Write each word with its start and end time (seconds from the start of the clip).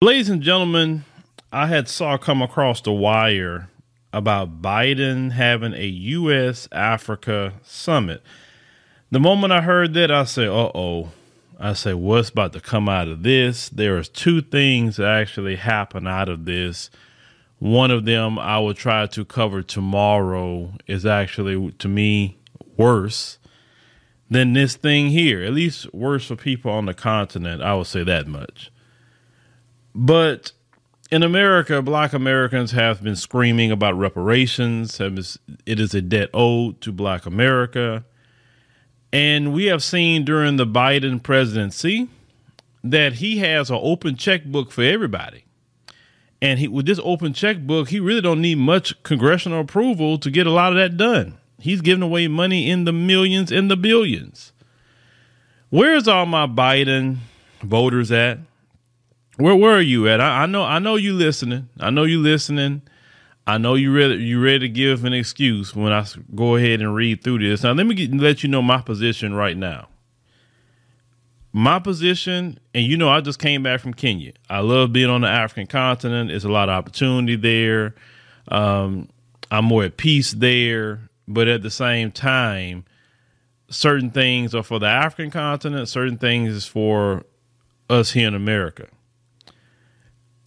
Ladies 0.00 0.28
and 0.30 0.40
gentlemen, 0.40 1.04
I 1.50 1.66
had 1.66 1.88
saw 1.88 2.16
come 2.18 2.40
across 2.40 2.80
the 2.80 2.92
wire 2.92 3.68
about 4.12 4.62
Biden 4.62 5.32
having 5.32 5.74
a 5.74 5.86
U.S. 5.86 6.68
Africa 6.70 7.54
summit. 7.64 8.22
The 9.10 9.18
moment 9.18 9.52
I 9.52 9.60
heard 9.60 9.94
that, 9.94 10.12
I 10.12 10.22
said, 10.22 10.50
"Uh 10.50 10.70
oh." 10.72 11.10
I 11.58 11.72
say, 11.72 11.94
what's 11.94 12.28
about 12.28 12.52
to 12.52 12.60
come 12.60 12.88
out 12.88 13.08
of 13.08 13.24
this? 13.24 13.68
There 13.70 13.98
is 13.98 14.08
two 14.08 14.40
things 14.40 14.98
that 14.98 15.08
actually 15.08 15.56
happen 15.56 16.06
out 16.06 16.28
of 16.28 16.44
this. 16.44 16.90
One 17.58 17.90
of 17.90 18.04
them 18.04 18.38
I 18.38 18.60
will 18.60 18.74
try 18.74 19.04
to 19.08 19.24
cover 19.24 19.64
tomorrow 19.64 20.74
is 20.86 21.04
actually 21.04 21.72
to 21.72 21.88
me 21.88 22.38
worse 22.76 23.38
than 24.30 24.52
this 24.52 24.76
thing 24.76 25.08
here. 25.08 25.42
At 25.42 25.54
least 25.54 25.92
worse 25.92 26.26
for 26.28 26.36
people 26.36 26.70
on 26.70 26.86
the 26.86 26.94
continent. 26.94 27.62
I 27.62 27.74
will 27.74 27.84
say 27.84 28.04
that 28.04 28.28
much. 28.28 28.70
But 30.00 30.52
in 31.10 31.24
America, 31.24 31.82
black 31.82 32.12
Americans 32.12 32.70
have 32.70 33.02
been 33.02 33.16
screaming 33.16 33.72
about 33.72 33.98
reparations. 33.98 35.00
It 35.00 35.80
is 35.80 35.92
a 35.92 36.00
debt 36.00 36.30
owed 36.32 36.80
to 36.82 36.92
black 36.92 37.26
America. 37.26 38.04
And 39.12 39.52
we 39.52 39.64
have 39.64 39.82
seen 39.82 40.24
during 40.24 40.56
the 40.56 40.66
Biden 40.66 41.20
presidency 41.20 42.08
that 42.84 43.14
he 43.14 43.38
has 43.38 43.70
an 43.70 43.80
open 43.82 44.14
checkbook 44.14 44.70
for 44.70 44.84
everybody. 44.84 45.46
And 46.40 46.60
he, 46.60 46.68
with 46.68 46.86
this 46.86 47.00
open 47.02 47.32
checkbook, 47.32 47.88
he 47.88 47.98
really 47.98 48.20
don't 48.20 48.40
need 48.40 48.58
much 48.58 49.02
congressional 49.02 49.62
approval 49.62 50.16
to 50.18 50.30
get 50.30 50.46
a 50.46 50.52
lot 50.52 50.70
of 50.70 50.78
that 50.78 50.96
done. 50.96 51.38
He's 51.58 51.80
giving 51.80 52.04
away 52.04 52.28
money 52.28 52.70
in 52.70 52.84
the 52.84 52.92
millions 52.92 53.50
and 53.50 53.68
the 53.68 53.76
billions. 53.76 54.52
Where's 55.70 56.06
all 56.06 56.24
my 56.24 56.46
Biden 56.46 57.16
voters 57.62 58.12
at? 58.12 58.38
Where 59.38 59.54
were 59.54 59.80
you 59.80 60.08
at? 60.08 60.20
I, 60.20 60.42
I 60.42 60.46
know 60.46 60.64
I 60.64 60.80
know 60.80 60.96
you 60.96 61.14
listening. 61.14 61.68
I 61.78 61.90
know 61.90 62.02
you 62.02 62.20
listening. 62.20 62.82
I 63.46 63.56
know 63.56 63.74
you 63.74 63.94
ready. 63.94 64.16
You 64.16 64.42
ready 64.42 64.58
to 64.58 64.68
give 64.68 65.04
an 65.04 65.12
excuse 65.12 65.76
when 65.76 65.92
I 65.92 66.04
go 66.34 66.56
ahead 66.56 66.80
and 66.80 66.92
read 66.92 67.22
through 67.22 67.38
this. 67.38 67.62
Now, 67.62 67.72
let 67.72 67.86
me 67.86 67.94
get, 67.94 68.12
let 68.12 68.42
you 68.42 68.48
know 68.48 68.62
my 68.62 68.82
position 68.82 69.34
right 69.34 69.56
now. 69.56 69.88
My 71.52 71.78
position, 71.78 72.58
and 72.74 72.84
you 72.84 72.96
know, 72.96 73.08
I 73.08 73.20
just 73.20 73.38
came 73.38 73.62
back 73.62 73.80
from 73.80 73.94
Kenya. 73.94 74.32
I 74.50 74.58
love 74.58 74.92
being 74.92 75.08
on 75.08 75.20
the 75.20 75.28
African 75.28 75.68
continent. 75.68 76.32
It's 76.32 76.44
a 76.44 76.50
lot 76.50 76.68
of 76.68 76.74
opportunity 76.74 77.36
there. 77.36 77.94
Um, 78.48 79.08
I'm 79.52 79.66
more 79.66 79.84
at 79.84 79.96
peace 79.96 80.32
there, 80.32 81.08
but 81.28 81.46
at 81.46 81.62
the 81.62 81.70
same 81.70 82.10
time, 82.10 82.84
certain 83.70 84.10
things 84.10 84.52
are 84.52 84.64
for 84.64 84.80
the 84.80 84.86
African 84.86 85.30
continent. 85.30 85.88
Certain 85.88 86.18
things 86.18 86.50
is 86.50 86.66
for 86.66 87.24
us 87.88 88.10
here 88.10 88.26
in 88.26 88.34
America 88.34 88.88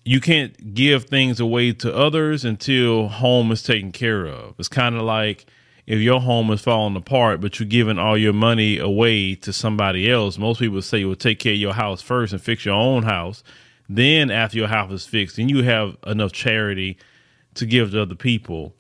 you 0.04 0.20
can't 0.20 0.74
give 0.74 1.06
things 1.06 1.40
away 1.40 1.74
to 1.74 1.96
others 1.96 2.44
until 2.44 3.08
home 3.08 3.52
is 3.52 3.64
taken 3.64 3.92
care 3.92 4.26
of. 4.26 4.56
It's 4.58 4.68
kind 4.68 4.96
of 4.96 5.04
like 5.04 5.46
if 5.86 6.00
your 6.00 6.22
home 6.22 6.50
is 6.52 6.62
falling 6.62 6.96
apart, 6.96 7.42
but 7.42 7.60
you're 7.60 7.68
giving 7.68 8.00
all 8.00 8.18
your 8.18 8.34
money 8.34 8.78
away 8.78 9.36
to 9.36 9.54
somebody 9.54 10.10
else. 10.10 10.38
Most 10.38 10.60
people 10.60 10.82
say, 10.82 11.06
well, 11.06 11.16
take 11.16 11.40
care 11.40 11.54
of 11.54 11.60
your 11.60 11.74
house 11.74 12.02
first 12.02 12.34
and 12.34 12.42
fix 12.42 12.66
your 12.66 12.76
own 12.76 13.04
house. 13.04 13.44
Then, 13.88 14.32
after 14.32 14.58
your 14.58 14.70
house 14.70 14.92
is 14.92 15.06
fixed, 15.06 15.36
then 15.36 15.50
you 15.50 15.64
have 15.64 15.98
enough 16.08 16.32
charity 16.32 16.98
to 17.56 17.66
give 17.66 17.92
to 17.92 18.02
other 18.02 18.16
people. 18.16 18.74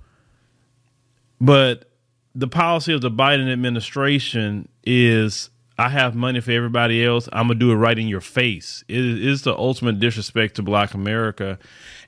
But 1.40 1.92
the 2.34 2.48
policy 2.48 2.94
of 2.94 3.02
the 3.02 3.12
Biden 3.12 3.52
administration 3.52 4.70
is 4.86 5.50
I 5.82 5.90
have 5.90 6.14
money 6.14 6.40
for 6.42 6.52
everybody 6.52 7.04
else. 7.04 7.28
I'm 7.34 7.48
gonna 7.48 7.60
do 7.60 7.72
it 7.72 7.76
right 7.76 7.98
in 7.98 8.08
your 8.08 8.22
face. 8.22 8.84
It 8.88 9.04
is 9.04 9.42
the 9.42 9.58
ultimate 9.58 10.00
disrespect 10.00 10.58
to 10.58 10.62
Black 10.62 10.94
America. 10.94 11.58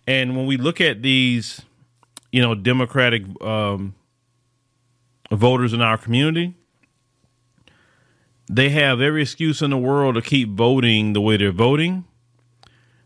And 0.06 0.38
when 0.38 0.46
we 0.46 0.58
look 0.58 0.80
at 0.80 1.02
these, 1.02 1.64
you 2.32 2.40
know, 2.40 2.54
Democratic 2.54 3.24
um, 3.42 3.96
voters 5.32 5.74
in 5.74 5.82
our 5.82 5.98
community, 5.98 6.54
they 8.48 8.70
have 8.70 9.02
every 9.02 9.24
excuse 9.24 9.64
in 9.64 9.72
the 9.72 9.78
world 9.78 10.14
to 10.16 10.22
keep 10.22 10.50
voting 10.50 11.14
the 11.14 11.22
way 11.22 11.38
they're 11.38 11.52
voting. 11.52 12.06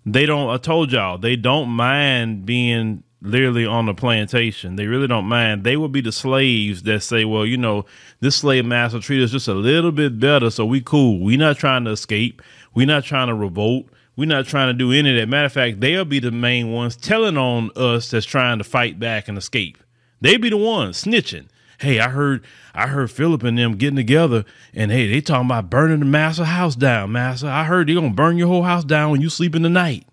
They 0.05 0.25
don't. 0.25 0.49
I 0.49 0.57
told 0.57 0.91
y'all 0.91 1.17
they 1.17 1.37
don't 1.37 1.69
mind 1.69 2.45
being 2.45 3.03
literally 3.21 3.65
on 3.65 3.85
the 3.87 3.93
plantation. 3.93 4.75
They 4.75 4.85
really 4.87 5.07
don't 5.07 5.25
mind. 5.25 5.63
They 5.63 5.77
will 5.77 5.87
be 5.89 6.01
the 6.01 6.11
slaves 6.11 6.83
that 6.83 7.01
say, 7.01 7.25
well, 7.25 7.45
you 7.45 7.57
know, 7.57 7.85
this 8.19 8.35
slave 8.35 8.65
master 8.65 8.99
treat 8.99 9.23
us 9.23 9.31
just 9.31 9.47
a 9.47 9.53
little 9.53 9.91
bit 9.91 10.19
better, 10.19 10.49
so 10.49 10.65
we 10.65 10.81
cool. 10.81 11.19
We 11.23 11.37
not 11.37 11.57
trying 11.57 11.85
to 11.85 11.91
escape. 11.91 12.41
We 12.73 12.85
not 12.85 13.03
trying 13.03 13.27
to 13.27 13.33
revolt. 13.33 13.87
we 14.15 14.25
not 14.25 14.45
trying 14.45 14.67
to 14.67 14.73
do 14.73 14.91
any 14.91 15.11
of 15.11 15.17
that. 15.17 15.29
Matter 15.29 15.45
of 15.45 15.53
fact, 15.53 15.79
they'll 15.79 16.03
be 16.05 16.19
the 16.19 16.31
main 16.31 16.71
ones 16.71 16.95
telling 16.95 17.37
on 17.37 17.71
us 17.75 18.09
that's 18.09 18.25
trying 18.25 18.57
to 18.57 18.63
fight 18.63 18.99
back 18.99 19.27
and 19.27 19.37
escape. 19.37 19.77
They 20.21 20.37
be 20.37 20.49
the 20.49 20.57
ones 20.57 21.03
snitching. 21.03 21.47
Hey, 21.79 21.99
I 21.99 22.09
heard 22.09 22.43
I 22.73 22.87
heard 22.87 23.11
Philip 23.11 23.43
and 23.43 23.57
them 23.57 23.75
getting 23.75 23.95
together 23.95 24.45
and 24.73 24.91
hey, 24.91 25.07
they 25.07 25.21
talking 25.21 25.45
about 25.45 25.69
burning 25.69 25.99
the 25.99 26.05
master 26.05 26.45
house 26.45 26.75
down, 26.75 27.11
master. 27.11 27.47
I 27.47 27.65
heard 27.65 27.87
they 27.87 27.93
gonna 27.93 28.09
burn 28.09 28.37
your 28.37 28.47
whole 28.47 28.63
house 28.63 28.83
down 28.83 29.11
when 29.11 29.21
you 29.21 29.29
sleep 29.29 29.55
in 29.55 29.61
the 29.61 29.69
night. 29.69 30.06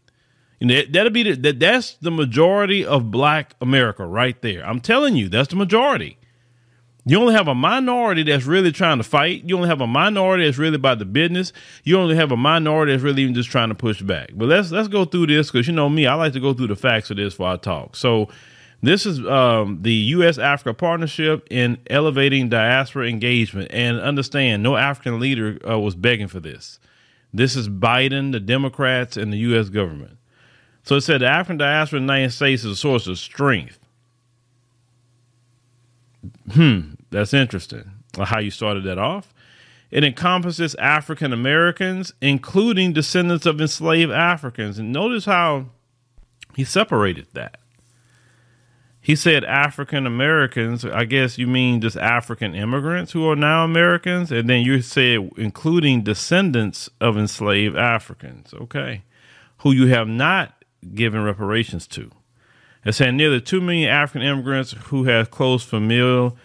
And 0.64 0.70
that, 0.70 0.94
that'll 0.94 1.12
be 1.12 1.24
the, 1.24 1.34
that. 1.34 1.60
That's 1.60 1.92
the 1.96 2.10
majority 2.10 2.86
of 2.86 3.10
Black 3.10 3.54
America 3.60 4.06
right 4.06 4.40
there. 4.40 4.64
I'm 4.64 4.80
telling 4.80 5.14
you, 5.14 5.28
that's 5.28 5.50
the 5.50 5.56
majority. 5.56 6.16
You 7.04 7.20
only 7.20 7.34
have 7.34 7.48
a 7.48 7.54
minority 7.54 8.22
that's 8.22 8.46
really 8.46 8.72
trying 8.72 8.96
to 8.96 9.04
fight. 9.04 9.44
You 9.44 9.56
only 9.56 9.68
have 9.68 9.82
a 9.82 9.86
minority 9.86 10.46
that's 10.46 10.56
really 10.56 10.76
about 10.76 11.00
the 11.00 11.04
business. 11.04 11.52
You 11.82 11.98
only 11.98 12.16
have 12.16 12.32
a 12.32 12.38
minority 12.38 12.92
that's 12.92 13.02
really 13.02 13.24
even 13.24 13.34
just 13.34 13.50
trying 13.50 13.68
to 13.68 13.74
push 13.74 14.00
back. 14.00 14.30
But 14.32 14.48
let's 14.48 14.70
let's 14.70 14.88
go 14.88 15.04
through 15.04 15.26
this 15.26 15.50
because 15.50 15.66
you 15.66 15.74
know 15.74 15.90
me, 15.90 16.06
I 16.06 16.14
like 16.14 16.32
to 16.32 16.40
go 16.40 16.54
through 16.54 16.68
the 16.68 16.76
facts 16.76 17.10
of 17.10 17.18
this 17.18 17.34
before 17.34 17.48
I 17.48 17.56
talk. 17.58 17.94
So 17.94 18.30
this 18.82 19.04
is 19.04 19.18
um, 19.26 19.82
the 19.82 19.92
U.S. 19.92 20.38
Africa 20.38 20.72
Partnership 20.72 21.46
in 21.50 21.76
elevating 21.90 22.48
diaspora 22.48 23.06
engagement. 23.06 23.70
And 23.70 24.00
understand, 24.00 24.62
no 24.62 24.76
African 24.76 25.20
leader 25.20 25.58
uh, 25.68 25.78
was 25.78 25.94
begging 25.94 26.28
for 26.28 26.40
this. 26.40 26.78
This 27.34 27.54
is 27.54 27.68
Biden, 27.68 28.32
the 28.32 28.40
Democrats, 28.40 29.18
and 29.18 29.30
the 29.30 29.38
U.S. 29.38 29.68
government. 29.68 30.16
So 30.84 30.96
it 30.96 31.00
said 31.00 31.22
the 31.22 31.26
African 31.26 31.56
diaspora 31.56 31.98
in 31.98 32.06
the 32.06 32.12
United 32.12 32.32
States 32.32 32.62
is 32.62 32.72
a 32.72 32.76
source 32.76 33.06
of 33.06 33.18
strength. 33.18 33.78
Hmm, 36.52 36.94
that's 37.10 37.34
interesting. 37.34 37.90
How 38.18 38.38
you 38.38 38.50
started 38.50 38.84
that 38.84 38.98
off. 38.98 39.32
It 39.90 40.04
encompasses 40.04 40.74
African 40.76 41.32
Americans, 41.32 42.12
including 42.20 42.92
descendants 42.92 43.46
of 43.46 43.60
enslaved 43.60 44.12
Africans. 44.12 44.78
And 44.78 44.92
notice 44.92 45.24
how 45.24 45.66
he 46.54 46.64
separated 46.64 47.28
that. 47.32 47.58
He 49.00 49.16
said 49.16 49.44
African 49.44 50.06
Americans. 50.06 50.84
I 50.84 51.04
guess 51.04 51.38
you 51.38 51.46
mean 51.46 51.80
just 51.80 51.96
African 51.96 52.54
immigrants 52.54 53.12
who 53.12 53.28
are 53.28 53.36
now 53.36 53.64
Americans. 53.64 54.32
And 54.32 54.50
then 54.50 54.62
you 54.62 54.80
said 54.82 55.30
including 55.36 56.02
descendants 56.02 56.90
of 57.00 57.16
enslaved 57.16 57.76
Africans. 57.76 58.52
Okay. 58.54 59.02
Who 59.58 59.72
you 59.72 59.86
have 59.86 60.08
not 60.08 60.63
given 60.94 61.22
reparations 61.22 61.86
to. 61.88 62.10
It's 62.84 62.98
saying 62.98 63.16
nearly 63.16 63.40
2 63.40 63.60
million 63.60 63.88
African 63.88 64.22
immigrants 64.22 64.72
who 64.72 65.04
have 65.04 65.30
close 65.30 65.64
familial, 65.64 66.36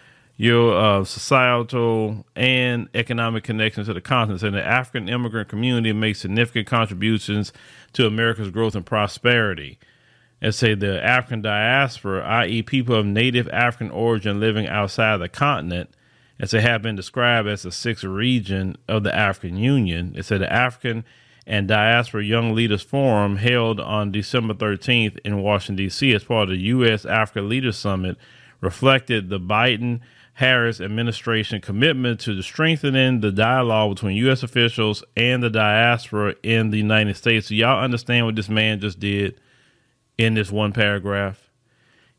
uh, 0.42 1.04
societal 1.04 2.24
and 2.34 2.88
economic 2.94 3.44
connections 3.44 3.88
to 3.88 3.94
the 3.94 4.00
continent. 4.00 4.42
And 4.42 4.54
the 4.54 4.66
African 4.66 5.08
immigrant 5.08 5.48
community 5.48 5.92
makes 5.92 6.20
significant 6.20 6.66
contributions 6.66 7.52
to 7.92 8.06
America's 8.06 8.50
growth 8.50 8.74
and 8.74 8.86
prosperity. 8.86 9.78
And 10.40 10.54
say 10.54 10.74
the 10.74 11.04
African 11.04 11.42
diaspora, 11.42 12.24
i.e., 12.24 12.62
people 12.62 12.94
of 12.94 13.04
native 13.04 13.46
African 13.50 13.90
origin 13.90 14.40
living 14.40 14.66
outside 14.66 15.14
of 15.14 15.20
the 15.20 15.28
continent, 15.28 15.90
as 16.38 16.52
they 16.52 16.62
have 16.62 16.80
been 16.80 16.96
described 16.96 17.46
as 17.46 17.62
the 17.62 17.72
sixth 17.72 18.04
region 18.04 18.78
of 18.88 19.02
the 19.02 19.14
African 19.14 19.58
Union. 19.58 20.14
It 20.16 20.24
said 20.24 20.40
the 20.40 20.50
African 20.50 21.04
and 21.46 21.66
Diaspora 21.68 22.24
Young 22.24 22.54
Leaders 22.54 22.82
Forum 22.82 23.36
held 23.36 23.80
on 23.80 24.12
December 24.12 24.54
13th 24.54 25.18
in 25.24 25.42
Washington, 25.42 25.84
D.C. 25.84 26.14
as 26.14 26.24
part 26.24 26.44
of 26.44 26.50
the 26.50 26.62
U.S. 26.64 27.04
Africa 27.04 27.40
Leaders 27.40 27.76
Summit 27.76 28.16
reflected 28.60 29.28
the 29.28 29.40
Biden 29.40 30.00
Harris 30.34 30.80
administration 30.80 31.60
commitment 31.60 32.20
to 32.20 32.40
strengthening 32.40 33.20
the 33.20 33.32
dialogue 33.32 33.96
between 33.96 34.16
U.S. 34.18 34.42
officials 34.42 35.04
and 35.16 35.42
the 35.42 35.50
diaspora 35.50 36.34
in 36.42 36.70
the 36.70 36.78
United 36.78 37.16
States. 37.16 37.48
So 37.48 37.54
y'all 37.54 37.82
understand 37.82 38.26
what 38.26 38.36
this 38.36 38.48
man 38.48 38.80
just 38.80 38.98
did 38.98 39.40
in 40.16 40.34
this 40.34 40.50
one 40.50 40.72
paragraph? 40.72 41.50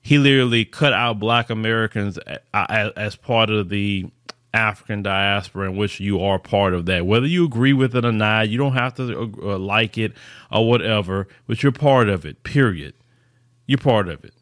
He 0.01 0.18
literally 0.18 0.66
cut 0.66 0.94
out 0.94 1.19
black 1.19 1.50
Americans 1.50 2.19
as 2.54 3.16
part 3.16 3.50
of 3.50 3.69
the 3.69 4.07
African 4.53 5.01
diaspora 5.01 5.69
in 5.69 5.77
which 5.77 6.00
you 6.00 6.21
are 6.21 6.39
part 6.39 6.74
of 6.74 6.86
that. 6.88 7.06
Whether 7.06 7.27
you 7.27 7.45
agree 7.45 7.74
with 7.74 7.95
it 7.95 8.06
or 8.06 8.12
not, 8.12 8.50
you 8.50 8.57
don't 8.57 8.74
have 8.74 8.95
to 8.95 9.33
uh, 9.42 9.57
like 9.57 9.98
it 9.98 10.13
or 10.51 10.68
whatever, 10.68 11.27
but 11.48 11.63
you're 11.63 11.71
part 11.71 12.09
of 12.09 12.25
it, 12.25 12.44
period. 12.44 12.94
You're 13.65 13.77
part 13.77 14.09
of 14.09 14.25
it. 14.25 14.33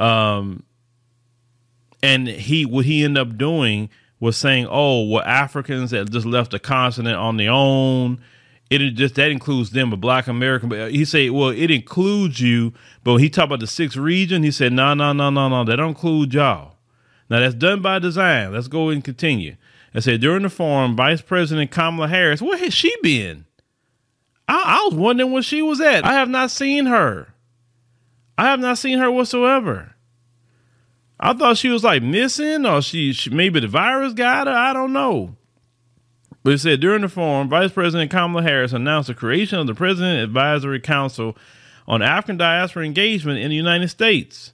Um, 0.00 0.64
and 2.02 2.28
he, 2.28 2.64
what 2.64 2.84
he 2.84 3.02
ended 3.02 3.20
up 3.20 3.36
doing 3.36 3.90
was 4.20 4.36
saying, 4.36 4.66
oh, 4.70 5.08
well, 5.08 5.24
Africans 5.24 5.90
that 5.90 6.10
just 6.10 6.26
left 6.26 6.52
the 6.52 6.58
continent 6.58 7.16
on 7.16 7.36
their 7.36 7.50
own 7.50 8.20
it 8.70 8.90
just 8.90 9.14
that 9.14 9.30
includes 9.30 9.70
them, 9.70 9.90
but 9.90 10.00
Black 10.00 10.26
American. 10.26 10.68
But 10.68 10.92
he 10.92 11.04
said, 11.04 11.30
well, 11.30 11.48
it 11.48 11.70
includes 11.70 12.40
you. 12.40 12.74
But 13.02 13.16
he 13.16 13.30
talked 13.30 13.46
about 13.46 13.60
the 13.60 13.66
sixth 13.66 13.96
region, 13.96 14.42
he 14.42 14.50
said, 14.50 14.72
no, 14.72 14.94
no, 14.94 15.12
no, 15.12 15.30
no, 15.30 15.48
no, 15.48 15.64
that 15.64 15.76
don't 15.76 15.90
include 15.90 16.34
y'all. 16.34 16.74
Now 17.30 17.40
that's 17.40 17.54
done 17.54 17.82
by 17.82 17.98
design. 17.98 18.52
Let's 18.52 18.68
go 18.68 18.88
and 18.88 19.04
continue. 19.04 19.56
I 19.94 20.00
said 20.00 20.20
during 20.20 20.42
the 20.42 20.50
forum, 20.50 20.96
Vice 20.96 21.22
President 21.22 21.70
Kamala 21.70 22.08
Harris, 22.08 22.42
where 22.42 22.58
has 22.58 22.74
she 22.74 22.94
been? 23.02 23.46
I, 24.46 24.62
I 24.80 24.88
was 24.88 24.94
wondering 24.94 25.32
where 25.32 25.42
she 25.42 25.62
was 25.62 25.80
at. 25.80 26.04
I 26.04 26.14
have 26.14 26.28
not 26.28 26.50
seen 26.50 26.86
her. 26.86 27.34
I 28.36 28.44
have 28.44 28.60
not 28.60 28.78
seen 28.78 28.98
her 28.98 29.10
whatsoever. 29.10 29.94
I 31.20 31.34
thought 31.34 31.58
she 31.58 31.68
was 31.68 31.82
like 31.82 32.02
missing, 32.02 32.64
or 32.64 32.80
she, 32.80 33.12
she 33.12 33.30
maybe 33.30 33.60
the 33.60 33.66
virus 33.66 34.12
got 34.12 34.46
her. 34.46 34.52
I 34.52 34.72
don't 34.72 34.92
know. 34.92 35.36
But 36.44 36.54
it 36.54 36.58
said 36.58 36.80
during 36.80 37.02
the 37.02 37.08
forum, 37.08 37.48
Vice 37.48 37.72
President 37.72 38.10
Kamala 38.10 38.42
Harris 38.42 38.72
announced 38.72 39.08
the 39.08 39.14
creation 39.14 39.58
of 39.58 39.66
the 39.66 39.74
President 39.74 40.22
Advisory 40.22 40.80
Council 40.80 41.36
on 41.86 42.00
African 42.00 42.36
Diaspora 42.36 42.84
Engagement 42.84 43.40
in 43.40 43.50
the 43.50 43.56
United 43.56 43.88
States. 43.88 44.52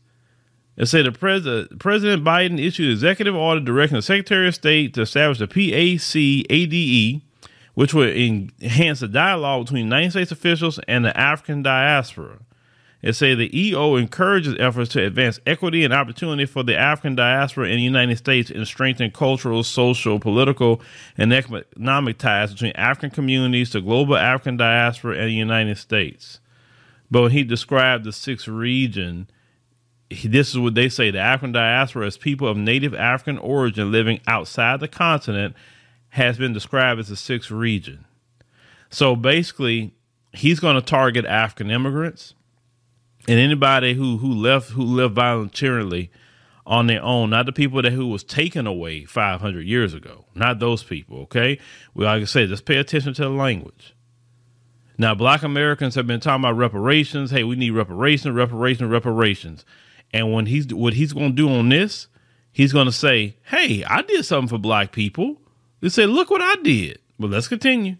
It 0.76 0.86
said 0.86 1.06
the 1.06 1.12
president, 1.12 1.78
President 1.78 2.24
Biden 2.24 2.58
issued 2.58 2.90
executive 2.90 3.36
order 3.36 3.60
directing 3.60 3.96
the 3.96 4.02
Secretary 4.02 4.48
of 4.48 4.54
State 4.54 4.94
to 4.94 5.02
establish 5.02 5.38
the 5.38 5.46
PAC-ADE, 5.46 7.22
which 7.74 7.94
would 7.94 8.16
enhance 8.16 9.00
the 9.00 9.08
dialogue 9.08 9.66
between 9.66 9.84
United 9.84 10.10
States 10.10 10.32
officials 10.32 10.80
and 10.88 11.04
the 11.04 11.16
African 11.18 11.62
diaspora. 11.62 12.38
It 13.02 13.12
said 13.12 13.36
the 13.36 13.56
EO 13.56 13.96
encourages 13.96 14.56
efforts 14.58 14.90
to 14.92 15.04
advance 15.04 15.38
equity 15.46 15.84
and 15.84 15.92
opportunity 15.92 16.46
for 16.46 16.62
the 16.62 16.74
African 16.74 17.14
diaspora 17.14 17.68
in 17.68 17.76
the 17.76 17.82
United 17.82 18.16
States 18.16 18.50
and 18.50 18.66
strengthen 18.66 19.10
cultural, 19.10 19.62
social, 19.62 20.18
political, 20.18 20.80
and 21.18 21.30
economic 21.30 22.16
ties 22.16 22.52
between 22.52 22.72
African 22.72 23.10
communities, 23.10 23.72
the 23.72 23.82
global 23.82 24.16
African 24.16 24.56
diaspora, 24.56 25.18
and 25.18 25.28
the 25.28 25.34
United 25.34 25.76
States. 25.76 26.40
But 27.10 27.22
when 27.22 27.32
he 27.32 27.44
described 27.44 28.04
the 28.04 28.12
sixth 28.12 28.48
region, 28.48 29.28
this 30.22 30.50
is 30.50 30.58
what 30.58 30.74
they 30.74 30.88
say 30.88 31.10
the 31.10 31.18
African 31.18 31.52
diaspora 31.52 32.06
as 32.06 32.16
people 32.16 32.48
of 32.48 32.56
native 32.56 32.94
African 32.94 33.38
origin 33.38 33.92
living 33.92 34.20
outside 34.26 34.80
the 34.80 34.88
continent 34.88 35.54
has 36.10 36.38
been 36.38 36.52
described 36.52 37.00
as 37.00 37.08
the 37.08 37.16
sixth 37.16 37.50
region. 37.50 38.04
So 38.90 39.16
basically, 39.16 39.94
he's 40.32 40.60
going 40.60 40.76
to 40.76 40.82
target 40.82 41.24
African 41.24 41.70
immigrants 41.70 42.34
and 43.26 43.38
anybody 43.38 43.94
who 43.94 44.18
who 44.18 44.32
left 44.32 44.70
who 44.70 44.84
left 44.84 45.14
voluntarily 45.14 46.10
on 46.66 46.86
their 46.86 47.02
own, 47.02 47.30
not 47.30 47.46
the 47.46 47.52
people 47.52 47.82
that 47.82 47.92
who 47.92 48.06
was 48.06 48.24
taken 48.24 48.66
away 48.66 49.04
500 49.04 49.66
years 49.66 49.92
ago, 49.92 50.24
not 50.34 50.60
those 50.60 50.82
people. 50.82 51.18
Okay, 51.22 51.58
well, 51.94 52.06
like 52.06 52.22
I 52.22 52.24
said, 52.24 52.48
just 52.48 52.64
pay 52.64 52.76
attention 52.76 53.14
to 53.14 53.22
the 53.22 53.28
language. 53.30 53.94
Now, 54.96 55.14
Black 55.14 55.42
Americans 55.42 55.96
have 55.96 56.06
been 56.06 56.20
talking 56.20 56.44
about 56.44 56.56
reparations. 56.56 57.32
Hey, 57.32 57.42
we 57.42 57.56
need 57.56 57.72
reparations, 57.72 58.34
reparations, 58.34 58.90
reparations. 58.90 59.64
And 60.14 60.32
when 60.32 60.46
he's 60.46 60.72
what 60.72 60.94
he's 60.94 61.12
going 61.12 61.30
to 61.30 61.36
do 61.36 61.50
on 61.50 61.68
this, 61.70 62.06
he's 62.52 62.72
going 62.72 62.86
to 62.86 62.92
say, 62.92 63.36
"Hey, 63.46 63.82
I 63.82 64.02
did 64.02 64.24
something 64.24 64.48
for 64.48 64.58
Black 64.58 64.92
people." 64.92 65.40
They 65.80 65.88
say, 65.88 66.06
"Look 66.06 66.30
what 66.30 66.40
I 66.40 66.54
did." 66.62 67.00
Well, 67.18 67.30
let's 67.30 67.48
continue. 67.48 67.96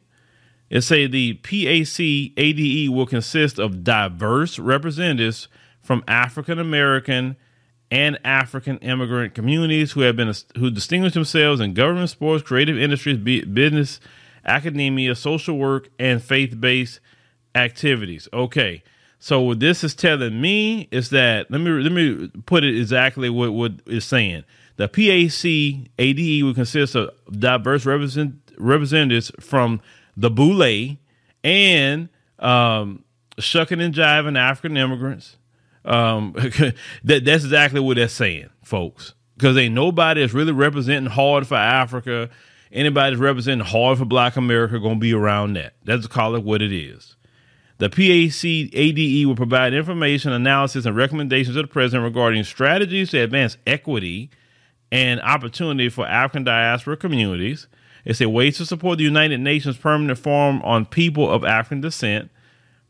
It 0.71 0.83
say 0.83 1.09
the 1.09 1.35
PAC 1.35 2.33
ADE 2.37 2.89
will 2.91 3.07
consist 3.07 3.59
of 3.59 3.83
diverse 3.83 4.61
representatives 4.61 5.49
from 5.83 6.05
African 6.07 6.61
American 6.61 7.35
and 7.91 8.17
African 8.25 8.79
immigrant 8.79 9.35
communities 9.35 9.93
who 9.93 10.03
have 10.03 10.15
been 10.15 10.33
who 10.57 10.71
distinguish 10.71 11.15
themselves 11.15 11.61
in 11.61 11.75
government, 11.75 12.11
sports, 12.11 12.45
creative 12.45 12.79
industries, 12.79 13.19
business, 13.19 13.99
academia, 14.47 15.17
social 15.17 15.59
work, 15.59 15.89
and 15.99 16.23
faith-based 16.23 17.01
activities. 17.57 18.29
Okay. 18.33 18.85
So 19.25 19.41
what 19.41 19.59
this 19.59 19.83
is 19.83 19.95
telling 19.95 20.39
me 20.39 20.87
is 20.91 21.09
that 21.09 21.51
let 21.51 21.59
me 21.59 21.71
let 21.71 21.93
me 21.93 22.29
put 22.45 22.63
it 22.63 22.77
exactly 22.77 23.31
what 23.31 23.55
what 23.55 23.73
it's 23.87 24.05
saying. 24.05 24.45
The 24.77 24.87
PAC 24.87 25.89
ADE 25.99 26.45
will 26.45 26.53
consist 26.53 26.95
of 26.95 27.09
diverse 27.33 27.87
represent, 27.87 28.35
representatives 28.59 29.33
from 29.41 29.81
the 30.15 30.31
Boule, 30.31 30.99
and 31.43 32.11
um, 32.39 33.03
shucking 33.39 33.81
and 33.81 33.95
jiving 33.95 34.37
African 34.37 34.77
immigrants. 34.77 35.39
Um, 35.87 36.33
that 37.05 37.25
that's 37.25 37.45
exactly 37.45 37.81
what 37.81 37.97
they're 37.97 38.09
saying, 38.09 38.51
folks. 38.63 39.15
Because 39.39 39.57
ain't 39.57 39.75
nobody 39.75 40.21
that's 40.21 40.35
really 40.35 40.53
representing 40.53 41.11
hard 41.11 41.47
for 41.47 41.55
Africa, 41.55 42.29
anybody 42.71 43.17
that's 43.17 43.23
representing 43.23 43.65
hard 43.65 43.97
for 43.97 44.05
Black 44.05 44.37
America, 44.37 44.79
to 44.79 44.95
be 44.97 45.15
around 45.15 45.55
that. 45.55 45.73
Let's 45.87 46.07
call 46.09 46.35
it 46.35 46.43
what 46.43 46.61
it 46.61 46.75
is. 46.75 47.17
The 47.79 47.91
PAC 47.91 48.73
ADE 48.73 49.27
will 49.27 49.35
provide 49.35 49.75
information, 49.75 50.33
analysis, 50.33 50.87
and 50.87 50.97
recommendations 50.97 51.57
to 51.57 51.63
the 51.63 51.69
president 51.69 52.05
regarding 52.05 52.45
strategies 52.45 53.11
to 53.11 53.19
advance 53.19 53.57
equity 53.67 54.31
and 54.93 55.21
opportunity 55.23 55.89
for 55.89 56.07
African 56.07 56.45
diaspora 56.45 56.97
communities. 56.97 57.67
It's 58.05 58.21
a 58.21 58.29
way 58.29 58.53
to 58.53 58.65
support 58.65 58.99
the 58.99 59.05
United 59.05 59.41
Nations 59.41 59.77
Permanent 59.77 60.19
Forum 60.19 60.63
on 60.63 60.87
People 60.87 61.29
of 61.29 61.43
African 61.43 61.81
Descent, 61.81 62.31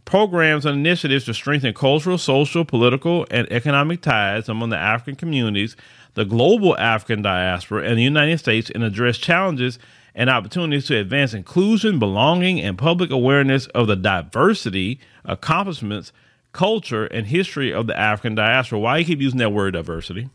programs 0.04 0.66
and 0.66 0.76
initiatives 0.76 1.24
to 1.24 1.34
strengthen 1.34 1.72
cultural, 1.72 2.18
social, 2.18 2.64
political, 2.66 3.26
and 3.30 3.50
economic 3.50 4.02
ties 4.02 4.50
among 4.50 4.68
the 4.68 4.76
African 4.76 5.16
communities, 5.16 5.76
the 6.12 6.26
global 6.26 6.76
African 6.76 7.22
diaspora, 7.22 7.88
and 7.88 7.96
the 7.96 8.02
United 8.02 8.38
States, 8.38 8.70
and 8.74 8.84
address 8.84 9.16
challenges 9.16 9.78
and 10.14 10.30
opportunities 10.30 10.86
to 10.86 10.96
advance 10.96 11.34
inclusion, 11.34 11.98
belonging, 11.98 12.60
and 12.60 12.78
public 12.78 13.10
awareness 13.10 13.66
of 13.68 13.88
the 13.88 13.96
diversity, 13.96 15.00
accomplishments, 15.24 16.12
culture, 16.52 17.06
and 17.06 17.26
history 17.26 17.72
of 17.72 17.86
the 17.86 17.98
African 17.98 18.34
diaspora. 18.34 18.78
Why 18.78 18.96
do 18.96 19.00
you 19.00 19.06
keep 19.06 19.20
using 19.20 19.38
that 19.40 19.52
word 19.52 19.72
diversity? 19.72 20.30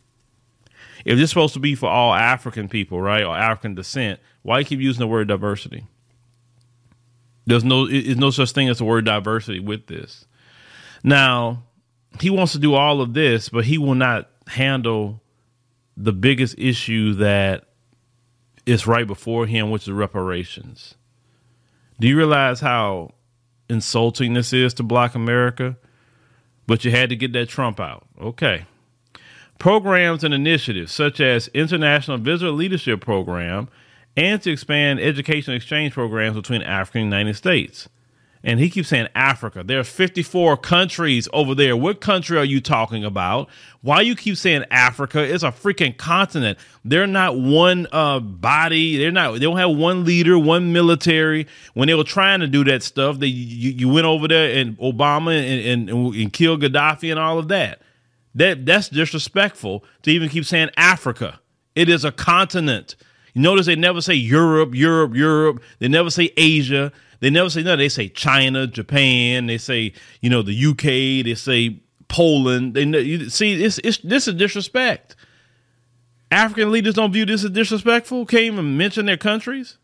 If 1.06 1.18
it's 1.18 1.32
supposed 1.32 1.54
to 1.54 1.60
be 1.60 1.76
for 1.76 1.90
all 1.90 2.14
African 2.14 2.68
people, 2.68 3.02
right, 3.02 3.24
or 3.24 3.36
African 3.36 3.74
descent, 3.74 4.20
why 4.42 4.58
do 4.58 4.60
you 4.62 4.66
keep 4.66 4.80
using 4.80 5.00
the 5.00 5.08
word 5.08 5.30
diversity? 5.30 5.86
There's 7.46 7.64
no, 7.64 7.88
there's 7.88 8.18
no 8.18 8.32
such 8.32 8.52
thing 8.52 8.68
as 8.68 8.80
the 8.80 8.86
word 8.86 9.06
diversity 9.06 9.60
with 9.60 9.88
this. 9.88 10.26
Now, 11.04 11.64
he 12.20 12.30
wants 12.30 12.52
to 12.52 12.60
do 12.60 12.74
all 12.74 13.02
of 13.02 13.14
this, 13.14 13.48
but 13.48 13.64
he 13.66 13.78
will 13.78 13.96
not 13.96 14.30
handle 14.48 15.22
the 15.96 16.12
biggest 16.12 16.56
issue 16.58 17.14
that 17.16 17.69
is 18.70 18.86
right 18.86 19.08
before 19.08 19.48
him, 19.48 19.72
which 19.72 19.84
is 19.84 19.92
reparations. 19.92 20.96
Do 22.00 22.08
you 22.08 22.16
realize 22.16 22.60
how 22.60 23.14
insulting 23.70 24.34
this 24.34 24.54
is 24.54 24.74
to 24.76 24.84
Black 24.84 25.16
America? 25.16 25.78
But 26.68 26.86
you 26.86 26.92
had 26.92 27.10
to 27.10 27.16
get 27.16 27.34
that 27.34 27.50
Trump 27.50 27.80
out. 27.80 28.08
Okay. 28.22 28.66
Programs 29.58 30.24
and 30.24 30.34
initiatives 30.34 30.92
such 30.92 31.20
as 31.20 31.48
International 31.50 32.18
Visitor 32.18 32.52
Leadership 32.52 33.02
Program 33.02 33.68
and 34.16 34.42
to 34.44 34.52
expand 34.52 35.00
education 35.00 35.54
exchange 35.54 35.94
programs 35.94 36.36
between 36.36 36.62
Africa 36.62 37.00
and 37.00 37.06
United 37.06 37.36
States. 37.36 37.90
And 38.42 38.60
he 38.60 38.70
keeps 38.70 38.88
saying 38.88 39.10
Africa. 39.16 39.64
There 39.66 39.80
are 39.80 39.84
54 39.84 40.56
countries 40.58 41.28
over 41.34 41.54
there. 41.54 41.76
What 41.76 42.00
country 42.00 42.38
are 42.38 42.46
you 42.46 42.62
talking 42.62 43.04
about? 43.04 43.50
Why 43.82 44.00
you 44.00 44.16
keep 44.16 44.38
saying 44.38 44.64
Africa? 44.72 45.22
It's 45.22 45.44
a 45.44 45.52
freaking 45.52 45.98
continent. 45.98 46.58
They're 46.86 47.06
not 47.06 47.38
one 47.38 47.88
uh, 47.92 48.22
body. 48.22 48.98
They're 48.98 49.12
not. 49.12 49.34
They 49.34 49.40
don't 49.40 49.58
have 49.58 49.72
one 49.72 50.06
leader, 50.06 50.40
one 50.40 50.72
military. 50.72 51.48
When 51.74 51.88
they 51.88 51.96
were 51.96 52.06
trying 52.06 52.40
to 52.40 52.48
do 52.48 52.64
that 52.64 52.82
stuff, 52.82 53.20
they 53.20 53.28
you, 53.28 53.72
you 53.72 53.90
went 53.90 54.06
over 54.06 54.28
there 54.30 54.58
and 54.58 54.78
Obama 54.78 55.38
and, 55.38 55.90
and, 55.90 56.14
and 56.16 56.34
Gaddafi 56.34 57.12
and 57.12 57.20
all 57.20 57.40
of 57.40 57.50
that. 57.50 57.82
That 58.36 58.66
that's 58.66 58.88
disrespectful 58.88 59.84
to 60.04 60.12
even 60.12 60.30
keep 60.30 60.46
saying 60.46 60.70
Africa. 60.78 61.42
It 61.76 61.90
is 61.90 62.06
a 62.06 62.12
continent. 62.12 62.96
You 63.34 63.42
notice 63.42 63.66
they 63.66 63.76
never 63.76 64.02
say 64.02 64.14
Europe, 64.14 64.74
Europe, 64.74 65.16
Europe. 65.16 65.62
They 65.80 65.88
never 65.88 66.10
say 66.10 66.32
Asia. 66.38 66.92
They 67.20 67.30
never 67.30 67.50
say 67.50 67.64
no. 67.64 67.76
They 67.76 67.90
say 67.90 68.08
China, 68.08 68.68
Japan. 68.68 69.48
They 69.48 69.58
say 69.58 69.94
you 70.22 70.30
know 70.30 70.42
the 70.42 70.66
UK. 70.66 71.26
They 71.26 71.36
say 71.36 71.82
Poland. 72.08 72.74
They 72.74 72.84
you 72.84 73.30
see 73.30 73.64
it's, 73.64 73.80
it's 73.80 73.98
this 74.00 74.28
is 74.28 74.36
disrespect. 74.36 75.16
African 76.32 76.72
leaders 76.72 76.94
don't 76.94 77.12
view 77.12 77.26
this 77.26 77.44
as 77.44 77.52
disrespectful. 77.52 78.26
Can't 78.26 78.44
even 78.44 78.78
mention 78.78 79.06
their 79.06 79.18
countries. 79.18 79.78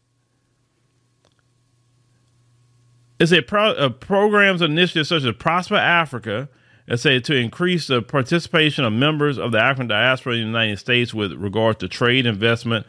It's 3.19 3.31
a, 3.31 3.41
pro, 3.41 3.73
a 3.73 3.89
programs 3.89 4.61
and 4.61 4.73
initiatives 4.73 5.09
such 5.09 5.23
as 5.23 5.35
Prosper 5.37 5.75
Africa 5.75 6.49
and 6.87 6.99
say 6.99 7.19
to 7.19 7.35
increase 7.35 7.87
the 7.87 8.01
participation 8.01 8.83
of 8.83 8.93
members 8.93 9.37
of 9.37 9.51
the 9.51 9.59
African 9.59 9.87
diaspora 9.87 10.33
in 10.33 10.41
the 10.41 10.45
United 10.47 10.77
States 10.77 11.13
with 11.13 11.33
regard 11.33 11.79
to 11.79 11.87
trade, 11.87 12.25
investment, 12.25 12.85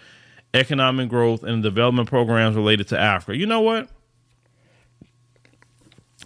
economic 0.52 1.08
growth, 1.08 1.42
and 1.42 1.62
development 1.62 2.08
programs 2.08 2.56
related 2.56 2.88
to 2.88 2.98
Africa. 2.98 3.38
You 3.38 3.46
know 3.46 3.60
what? 3.60 3.88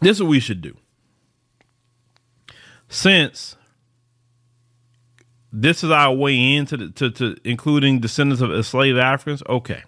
This 0.00 0.16
is 0.16 0.22
what 0.22 0.30
we 0.30 0.40
should 0.40 0.62
do. 0.62 0.76
Since 2.88 3.56
this 5.52 5.84
is 5.84 5.90
our 5.90 6.14
way 6.14 6.54
into 6.54 6.76
the, 6.76 6.90
to, 6.90 7.10
to 7.10 7.36
including 7.44 8.00
descendants 8.00 8.42
of 8.42 8.52
enslaved 8.52 8.98
Africans, 8.98 9.42
okay. 9.48 9.82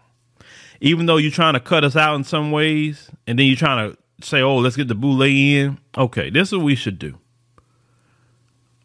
Even 0.80 1.06
though 1.06 1.16
you're 1.16 1.30
trying 1.30 1.54
to 1.54 1.60
cut 1.60 1.84
us 1.84 1.96
out 1.96 2.14
in 2.16 2.24
some 2.24 2.50
ways, 2.50 3.10
and 3.26 3.38
then 3.38 3.46
you're 3.46 3.56
trying 3.56 3.90
to 3.90 3.98
say, 4.26 4.40
oh, 4.42 4.56
let's 4.56 4.76
get 4.76 4.88
the 4.88 4.94
boule 4.94 5.22
in. 5.22 5.78
Okay, 5.96 6.30
this 6.30 6.48
is 6.48 6.58
what 6.58 6.64
we 6.64 6.74
should 6.74 6.98
do. 6.98 7.18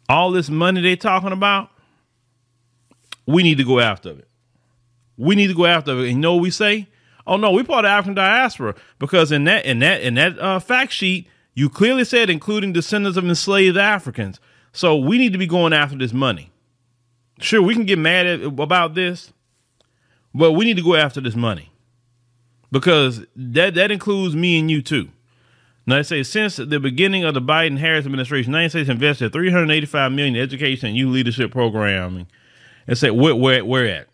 All 0.08 0.30
this 0.30 0.48
money 0.48 0.80
they 0.80 0.96
talking 0.96 1.32
about, 1.32 1.70
we 3.26 3.42
need 3.42 3.58
to 3.58 3.64
go 3.64 3.78
after 3.80 4.10
it. 4.10 4.28
We 5.16 5.34
need 5.34 5.48
to 5.48 5.54
go 5.54 5.66
after 5.66 5.92
it. 5.92 5.98
And 5.98 6.08
you 6.08 6.18
know 6.18 6.34
what 6.34 6.42
we 6.42 6.50
say? 6.50 6.88
Oh 7.28 7.36
no, 7.36 7.50
we 7.50 7.62
part 7.62 7.84
of 7.84 7.90
African 7.90 8.14
diaspora 8.14 8.74
because 8.98 9.30
in 9.30 9.44
that 9.44 9.66
in 9.66 9.80
that 9.80 10.00
in 10.00 10.14
that 10.14 10.38
uh, 10.38 10.58
fact 10.58 10.92
sheet, 10.92 11.28
you 11.54 11.68
clearly 11.68 12.04
said 12.04 12.30
including 12.30 12.72
descendants 12.72 13.18
of 13.18 13.24
enslaved 13.24 13.76
Africans. 13.76 14.40
So 14.72 14.96
we 14.96 15.18
need 15.18 15.32
to 15.32 15.38
be 15.38 15.46
going 15.46 15.74
after 15.74 15.96
this 15.96 16.12
money. 16.12 16.50
Sure, 17.40 17.60
we 17.60 17.74
can 17.74 17.84
get 17.84 17.98
mad 17.98 18.26
at, 18.26 18.42
about 18.42 18.94
this, 18.94 19.32
but 20.34 20.52
we 20.52 20.64
need 20.64 20.76
to 20.78 20.82
go 20.82 20.94
after 20.94 21.20
this 21.20 21.36
money 21.36 21.70
because 22.72 23.26
that 23.36 23.74
that 23.74 23.90
includes 23.90 24.34
me 24.34 24.58
and 24.58 24.70
you 24.70 24.80
too. 24.80 25.10
Now 25.86 25.96
they 25.96 26.02
say 26.02 26.22
since 26.22 26.56
the 26.56 26.80
beginning 26.80 27.24
of 27.24 27.34
the 27.34 27.42
Biden 27.42 27.78
Harris 27.78 28.06
administration, 28.06 28.52
United 28.52 28.70
States 28.70 28.88
invested 28.88 29.32
385 29.34 30.12
million 30.12 30.34
in 30.34 30.42
education 30.42 30.88
and 30.88 30.96
youth 30.96 31.12
leadership 31.12 31.50
programming. 31.50 32.26
And 32.86 32.96
say 32.96 33.10
where 33.10 33.36
where 33.36 33.64
where 33.66 33.86
at? 33.86 34.07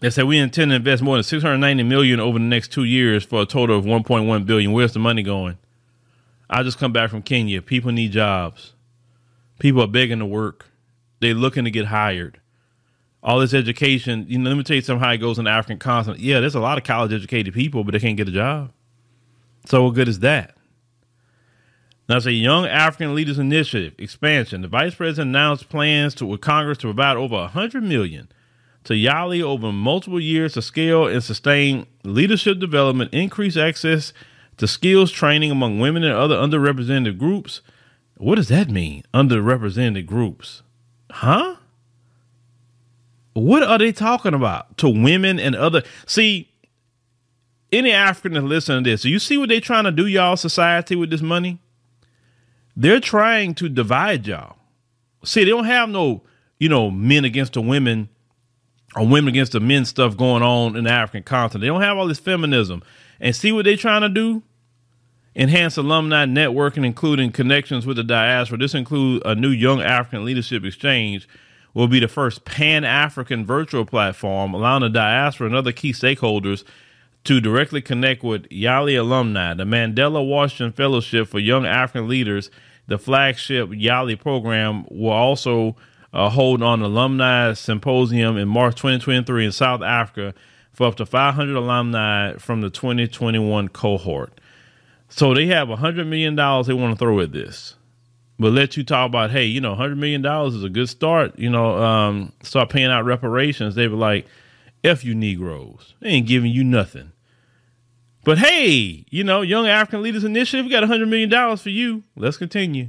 They 0.00 0.08
said 0.08 0.24
we 0.24 0.38
intend 0.38 0.70
to 0.70 0.76
invest 0.76 1.02
more 1.02 1.16
than 1.16 1.22
690 1.22 1.82
million 1.82 2.20
over 2.20 2.38
the 2.38 2.44
next 2.44 2.72
two 2.72 2.84
years 2.84 3.22
for 3.22 3.42
a 3.42 3.46
total 3.46 3.78
of 3.78 3.84
1.1 3.84 4.46
billion. 4.46 4.72
Where's 4.72 4.94
the 4.94 4.98
money 4.98 5.22
going? 5.22 5.58
I 6.48 6.62
just 6.62 6.78
come 6.78 6.92
back 6.92 7.10
from 7.10 7.22
Kenya. 7.22 7.60
People 7.60 7.92
need 7.92 8.12
jobs. 8.12 8.72
People 9.58 9.82
are 9.82 9.86
begging 9.86 10.18
to 10.20 10.26
work. 10.26 10.66
They're 11.20 11.34
looking 11.34 11.64
to 11.64 11.70
get 11.70 11.86
hired. 11.86 12.40
All 13.22 13.38
this 13.38 13.52
education, 13.52 14.24
you 14.26 14.38
know, 14.38 14.48
let 14.48 14.56
me 14.56 14.64
tell 14.64 14.76
you 14.76 14.82
something 14.82 15.04
how 15.04 15.12
it 15.12 15.18
goes 15.18 15.38
in 15.38 15.44
the 15.44 15.50
African 15.50 15.78
continent. 15.78 16.20
Yeah, 16.20 16.40
there's 16.40 16.54
a 16.54 16.60
lot 16.60 16.78
of 16.78 16.84
college 16.84 17.12
educated 17.12 17.52
people, 17.52 17.84
but 17.84 17.92
they 17.92 18.00
can't 18.00 18.16
get 18.16 18.28
a 18.28 18.32
job. 18.32 18.72
So 19.66 19.84
what 19.84 19.94
good 19.94 20.08
is 20.08 20.20
that? 20.20 20.56
Now 22.08 22.16
it's 22.16 22.26
a 22.26 22.32
Young 22.32 22.66
African 22.66 23.14
Leaders 23.14 23.38
Initiative 23.38 23.94
expansion. 23.98 24.62
The 24.62 24.68
vice 24.68 24.94
president 24.94 25.28
announced 25.28 25.68
plans 25.68 26.14
to 26.16 26.26
with 26.26 26.40
Congress 26.40 26.78
to 26.78 26.86
provide 26.86 27.18
over 27.18 27.36
100 27.36 27.82
million 27.82 28.32
to 28.84 28.94
Yali 28.94 29.42
over 29.42 29.72
multiple 29.72 30.20
years 30.20 30.54
to 30.54 30.62
scale 30.62 31.06
and 31.06 31.22
sustain 31.22 31.86
leadership 32.04 32.58
development, 32.58 33.12
increase 33.12 33.56
access 33.56 34.12
to 34.56 34.66
skills 34.66 35.10
training 35.10 35.50
among 35.50 35.78
women 35.78 36.04
and 36.04 36.14
other 36.14 36.36
underrepresented 36.36 37.18
groups. 37.18 37.60
What 38.16 38.36
does 38.36 38.48
that 38.48 38.68
mean? 38.68 39.04
Underrepresented 39.14 40.06
groups. 40.06 40.62
Huh? 41.10 41.56
What 43.32 43.62
are 43.62 43.78
they 43.78 43.92
talking 43.92 44.34
about? 44.34 44.76
To 44.78 44.88
women 44.88 45.38
and 45.38 45.54
other 45.54 45.82
see 46.06 46.50
any 47.72 47.92
African 47.92 48.34
that 48.34 48.42
listen 48.42 48.82
to 48.82 48.90
this, 48.90 49.04
you 49.04 49.18
see 49.18 49.38
what 49.38 49.48
they're 49.48 49.60
trying 49.60 49.84
to 49.84 49.92
do, 49.92 50.06
y'all, 50.06 50.36
society 50.36 50.96
with 50.96 51.10
this 51.10 51.22
money? 51.22 51.58
They're 52.76 53.00
trying 53.00 53.54
to 53.56 53.68
divide 53.68 54.26
y'all. 54.26 54.56
See, 55.24 55.44
they 55.44 55.50
don't 55.50 55.64
have 55.64 55.88
no, 55.88 56.22
you 56.58 56.68
know, 56.68 56.90
men 56.90 57.24
against 57.24 57.52
the 57.52 57.60
women 57.60 58.08
or 58.96 59.06
women 59.06 59.28
against 59.28 59.52
the 59.52 59.60
men 59.60 59.84
stuff 59.84 60.16
going 60.16 60.42
on 60.42 60.76
in 60.76 60.84
the 60.84 60.90
African 60.90 61.22
continent. 61.22 61.62
They 61.62 61.68
don't 61.68 61.82
have 61.82 61.96
all 61.96 62.06
this 62.06 62.18
feminism. 62.18 62.82
And 63.20 63.36
see 63.36 63.52
what 63.52 63.64
they're 63.64 63.76
trying 63.76 64.02
to 64.02 64.08
do? 64.08 64.42
Enhance 65.36 65.76
alumni 65.76 66.24
networking, 66.26 66.84
including 66.84 67.30
connections 67.30 67.86
with 67.86 67.96
the 67.96 68.02
diaspora. 68.02 68.58
This 68.58 68.74
includes 68.74 69.22
a 69.24 69.34
new 69.34 69.50
Young 69.50 69.80
African 69.80 70.24
Leadership 70.24 70.64
Exchange, 70.64 71.28
will 71.72 71.86
be 71.86 72.00
the 72.00 72.08
first 72.08 72.44
Pan 72.44 72.84
African 72.84 73.46
virtual 73.46 73.84
platform, 73.84 74.54
allowing 74.54 74.82
the 74.82 74.88
diaspora 74.88 75.46
and 75.46 75.54
other 75.54 75.70
key 75.70 75.92
stakeholders 75.92 76.64
to 77.24 77.40
directly 77.40 77.80
connect 77.80 78.24
with 78.24 78.48
Yali 78.48 78.98
alumni. 78.98 79.54
The 79.54 79.64
Mandela 79.64 80.26
Washington 80.26 80.72
Fellowship 80.72 81.28
for 81.28 81.38
Young 81.38 81.66
African 81.66 82.08
Leaders, 82.08 82.50
the 82.88 82.98
flagship 82.98 83.68
Yali 83.68 84.18
program, 84.18 84.84
will 84.90 85.10
also 85.10 85.76
uh, 86.12 86.28
hold 86.28 86.62
on 86.62 86.82
alumni 86.82 87.52
symposium 87.52 88.36
in 88.36 88.48
March 88.48 88.76
2023 88.76 89.46
in 89.46 89.52
South 89.52 89.82
Africa 89.82 90.34
for 90.72 90.86
up 90.86 90.96
to 90.96 91.06
500 91.06 91.54
alumni 91.54 92.34
from 92.36 92.60
the 92.60 92.70
2021 92.70 93.68
cohort. 93.68 94.40
So 95.08 95.34
they 95.34 95.46
have 95.46 95.68
$100 95.68 96.06
million 96.06 96.34
they 96.36 96.72
want 96.72 96.94
to 96.94 96.96
throw 96.96 97.20
at 97.20 97.32
this. 97.32 97.74
But 98.38 98.52
let 98.52 98.76
you 98.76 98.84
talk 98.84 99.08
about, 99.08 99.30
hey, 99.30 99.44
you 99.44 99.60
know, 99.60 99.74
$100 99.74 99.98
million 99.98 100.24
is 100.24 100.64
a 100.64 100.70
good 100.70 100.88
start. 100.88 101.38
You 101.38 101.50
know, 101.50 101.76
um, 101.76 102.32
start 102.42 102.70
paying 102.70 102.90
out 102.90 103.04
reparations. 103.04 103.74
They 103.74 103.86
were 103.86 103.96
like, 103.96 104.26
F 104.82 105.04
you 105.04 105.14
Negroes. 105.14 105.94
They 106.00 106.08
ain't 106.08 106.26
giving 106.26 106.50
you 106.50 106.64
nothing. 106.64 107.12
But 108.24 108.38
hey, 108.38 109.04
you 109.10 109.24
know, 109.24 109.42
Young 109.42 109.66
African 109.66 110.02
Leaders 110.02 110.24
Initiative, 110.24 110.66
we 110.66 110.72
got 110.72 110.84
$100 110.84 111.08
million 111.08 111.56
for 111.56 111.68
you. 111.68 112.02
Let's 112.16 112.36
continue. 112.36 112.88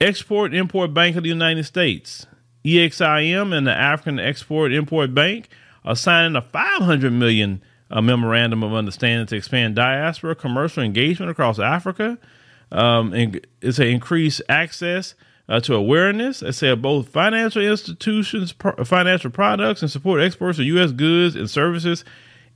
Export 0.00 0.54
Import 0.54 0.92
Bank 0.92 1.16
of 1.16 1.22
the 1.22 1.28
United 1.30 1.64
States, 1.64 2.26
EXIM, 2.64 3.52
and 3.52 3.66
the 3.66 3.72
African 3.72 4.18
Export 4.18 4.72
Import 4.72 5.14
Bank 5.14 5.48
are 5.86 5.96
signing 5.96 6.36
a 6.36 6.42
500 6.42 7.12
million 7.12 7.62
uh, 7.90 8.02
memorandum 8.02 8.62
of 8.62 8.74
understanding 8.74 9.26
to 9.26 9.36
expand 9.36 9.76
diaspora 9.76 10.34
commercial 10.34 10.82
engagement 10.82 11.30
across 11.30 11.58
Africa. 11.58 12.18
Um, 12.70 13.14
and 13.14 13.46
it's 13.62 13.78
an 13.78 13.86
increased 13.86 14.42
access 14.48 15.14
uh, 15.48 15.60
to 15.60 15.74
awareness. 15.74 16.42
I 16.42 16.50
say 16.50 16.74
both 16.74 17.08
financial 17.08 17.62
institutions, 17.62 18.52
pro- 18.52 18.84
financial 18.84 19.30
products, 19.30 19.80
and 19.80 19.90
support 19.90 20.20
exports 20.20 20.58
of 20.58 20.66
U.S. 20.66 20.92
goods 20.92 21.36
and 21.36 21.48
services 21.48 22.04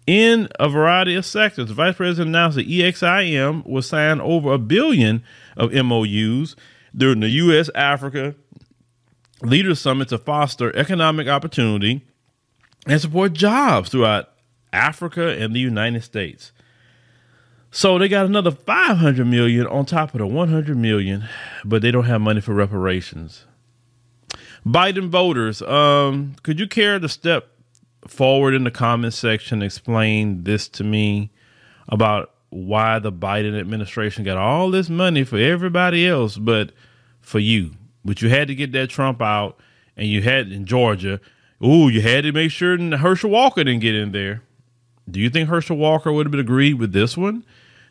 in 0.06 0.48
a 0.58 0.68
variety 0.68 1.14
of 1.14 1.24
sectors. 1.24 1.68
The 1.68 1.74
vice 1.74 1.96
president 1.96 2.28
announced 2.28 2.56
that 2.56 2.66
EXIM 2.66 3.62
will 3.64 3.82
sign 3.82 4.20
over 4.20 4.52
a 4.52 4.58
billion 4.58 5.22
of 5.56 5.72
MOUs 5.72 6.56
during 6.96 7.20
the 7.20 7.28
U.S. 7.28 7.70
Africa 7.74 8.34
Leaders 9.42 9.80
Summit 9.80 10.08
to 10.08 10.18
foster 10.18 10.74
economic 10.76 11.28
opportunity 11.28 12.04
and 12.86 13.00
support 13.00 13.32
jobs 13.32 13.90
throughout 13.90 14.30
Africa 14.72 15.36
and 15.38 15.54
the 15.54 15.60
United 15.60 16.02
States. 16.04 16.52
So 17.70 17.98
they 17.98 18.08
got 18.08 18.26
another 18.26 18.50
500 18.50 19.26
million 19.26 19.66
on 19.66 19.86
top 19.86 20.12
of 20.12 20.18
the 20.18 20.26
100 20.26 20.76
million, 20.76 21.28
but 21.64 21.82
they 21.82 21.90
don't 21.90 22.04
have 22.04 22.20
money 22.20 22.40
for 22.40 22.52
reparations. 22.52 23.46
Biden 24.66 25.08
voters, 25.08 25.62
um, 25.62 26.34
could 26.42 26.60
you 26.60 26.66
care 26.66 26.98
to 26.98 27.08
step 27.08 27.48
forward 28.06 28.54
in 28.54 28.64
the 28.64 28.70
comment 28.70 29.14
section, 29.14 29.62
explain 29.62 30.44
this 30.44 30.68
to 30.68 30.84
me 30.84 31.30
about 31.88 32.34
why 32.50 32.98
the 32.98 33.12
Biden 33.12 33.58
administration 33.58 34.24
got 34.24 34.36
all 34.36 34.70
this 34.70 34.90
money 34.90 35.24
for 35.24 35.38
everybody 35.38 36.06
else, 36.06 36.36
but 36.36 36.72
for 37.20 37.38
you. 37.38 37.72
But 38.04 38.22
you 38.22 38.28
had 38.28 38.48
to 38.48 38.54
get 38.54 38.72
that 38.72 38.90
Trump 38.90 39.22
out, 39.22 39.58
and 39.96 40.08
you 40.08 40.22
had 40.22 40.50
in 40.52 40.66
Georgia. 40.66 41.20
Ooh, 41.64 41.88
you 41.88 42.00
had 42.00 42.24
to 42.24 42.32
make 42.32 42.50
sure 42.50 42.76
Herschel 42.96 43.30
Walker 43.30 43.62
didn't 43.64 43.80
get 43.80 43.94
in 43.94 44.12
there. 44.12 44.42
Do 45.10 45.20
you 45.20 45.30
think 45.30 45.48
Herschel 45.48 45.76
Walker 45.76 46.12
would 46.12 46.26
have 46.26 46.30
been 46.30 46.40
agreed 46.40 46.74
with 46.74 46.92
this 46.92 47.16
one? 47.16 47.44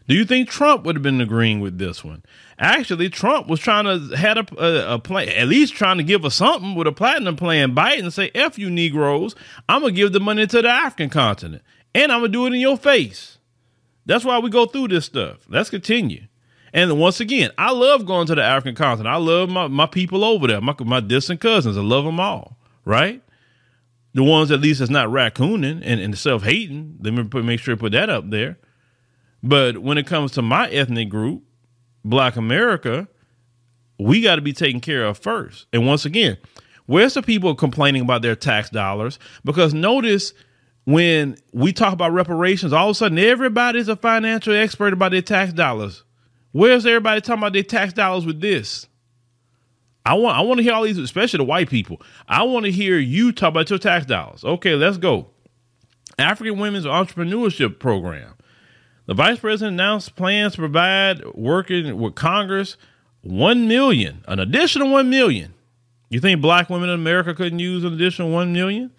Do 0.08 0.16
you 0.16 0.26
think 0.26 0.50
Trump 0.50 0.86
would 0.86 0.96
have 0.96 1.04
been 1.04 1.22
agreeing 1.22 1.60
with 1.60 1.78
this 1.78 2.04
one? 2.04 2.24
Actually, 2.58 3.10
Trump 3.10 3.48
was 3.48 3.60
trying 3.60 3.86
to 3.86 4.16
had 4.18 4.40
a, 4.40 4.46
a, 4.58 4.96
a 4.96 5.00
plan, 5.00 5.30
at 5.30 5.48
least 5.48 5.76
trying 5.76 5.98
to 5.98 6.04
give 6.04 6.26
us 6.26 6.36
something 6.36 6.74
with 6.74 6.88
a 6.88 6.92
platinum 6.92 7.36
plan. 7.36 7.76
Biden 7.76 8.12
say, 8.12 8.32
"F 8.34 8.58
you 8.58 8.72
Negroes, 8.72 9.36
I'm 9.70 9.82
gonna 9.82 9.94
give 9.94 10.12
the 10.12 10.20
money 10.20 10.48
to 10.48 10.62
the 10.64 10.68
African 10.68 11.10
continent, 11.10 11.62
and 11.94 12.12
I'm 12.12 12.22
gonna 12.22 12.30
do 12.30 12.48
it 12.48 12.54
in 12.54 12.60
your 12.60 12.78
face." 12.78 13.38
That's 14.10 14.26
why 14.26 14.40
we 14.40 14.50
go 14.50 14.66
through 14.66 14.88
this 14.88 15.06
stuff. 15.06 15.46
Let's 15.48 15.70
continue. 15.70 16.24
And 16.74 17.00
once 17.00 17.20
again, 17.20 17.52
I 17.60 17.72
love 17.72 18.08
going 18.08 18.26
to 18.26 18.34
the 18.34 18.44
African 18.44 18.74
continent. 18.74 19.08
I 19.08 19.18
love 19.18 19.52
my, 19.52 19.68
my 19.68 19.86
people 19.86 20.26
over 20.26 20.48
there, 20.48 20.60
my, 20.60 20.74
my 20.84 21.00
distant 21.00 21.42
cousins. 21.42 21.78
I 21.78 21.82
love 21.82 22.06
them 22.06 22.20
all, 22.20 22.58
right? 22.86 23.22
The 24.16 24.24
ones 24.24 24.50
at 24.50 24.62
least 24.62 24.80
that's 24.80 24.90
not 24.90 25.10
raccooning 25.10 25.84
and, 25.84 26.02
and 26.02 26.18
self 26.18 26.42
hating. 26.42 26.98
Let 27.02 27.14
me 27.14 27.24
put, 27.26 27.46
make 27.46 27.60
sure 27.60 27.76
to 27.76 27.80
put 27.80 27.92
that 27.92 28.10
up 28.10 28.32
there. 28.32 28.58
But 29.44 29.78
when 29.78 30.00
it 30.00 30.08
comes 30.08 30.32
to 30.32 30.42
my 30.42 30.68
ethnic 30.70 31.10
group, 31.10 31.44
Black 32.04 32.36
America, 32.36 33.08
we 34.00 34.22
got 34.22 34.38
to 34.38 34.42
be 34.42 34.54
taken 34.54 34.82
care 34.82 35.06
of 35.06 35.20
first. 35.20 35.68
And 35.72 35.86
once 35.86 36.06
again, 36.06 36.40
where's 36.88 37.14
the 37.14 37.22
people 37.22 37.54
complaining 37.54 38.02
about 38.02 38.24
their 38.24 38.36
tax 38.36 38.72
dollars? 38.72 39.20
Because 39.46 39.72
notice 39.72 40.34
when 40.86 41.38
we 41.54 41.74
talk 41.74 41.94
about 41.94 42.14
reparations, 42.14 42.74
all 42.74 42.90
of 42.90 42.92
a 42.92 42.96
sudden 42.96 43.20
everybody's 43.20 43.88
a 43.88 43.96
financial 43.96 44.56
expert 44.56 44.94
about 44.94 45.12
their 45.12 45.22
tax 45.22 45.54
dollars. 45.54 46.04
Where's 46.52 46.86
everybody 46.86 47.22
talking 47.22 47.44
about 47.44 47.54
their 47.54 47.64
tax 47.64 47.94
dollars 47.94 48.26
with 48.26 48.42
this? 48.42 48.88
I 50.06 50.14
want 50.16 50.38
I 50.38 50.42
want 50.42 50.58
to 50.58 50.64
hear 50.64 50.74
all 50.74 50.84
these, 50.84 50.98
especially 50.98 51.38
the 51.38 51.44
white 51.44 51.70
people. 51.70 52.02
I 52.28 52.44
want 52.44 52.66
to 52.66 52.72
hear 52.72 52.98
you 52.98 53.32
talk 53.32 53.50
about 53.50 53.70
your 53.70 53.80
tax 53.80 54.06
dollars. 54.06 54.44
Okay, 54.44 54.74
let's 54.76 54.98
go. 54.98 55.28
African 56.18 56.60
Women's 56.60 56.86
Entrepreneurship 56.86 57.80
Program. 57.80 58.34
The 59.06 59.14
vice 59.14 59.40
president 59.40 59.74
announced 59.74 60.16
plans 60.16 60.54
to 60.54 60.60
provide 60.60 61.26
working 61.34 62.00
with 62.00 62.16
Congress 62.16 62.78
one 63.22 63.68
million, 63.68 64.24
an 64.28 64.40
additional 64.40 64.92
one 64.92 65.10
million. 65.10 65.54
You 66.10 66.20
think 66.20 66.42
black 66.42 66.70
women 66.70 66.90
in 66.90 66.96
America 66.96 67.34
couldn't 67.36 67.60
use 67.60 67.84
an 67.84 67.94
additional 67.94 68.32
one 68.32 68.54
million? 68.54 68.92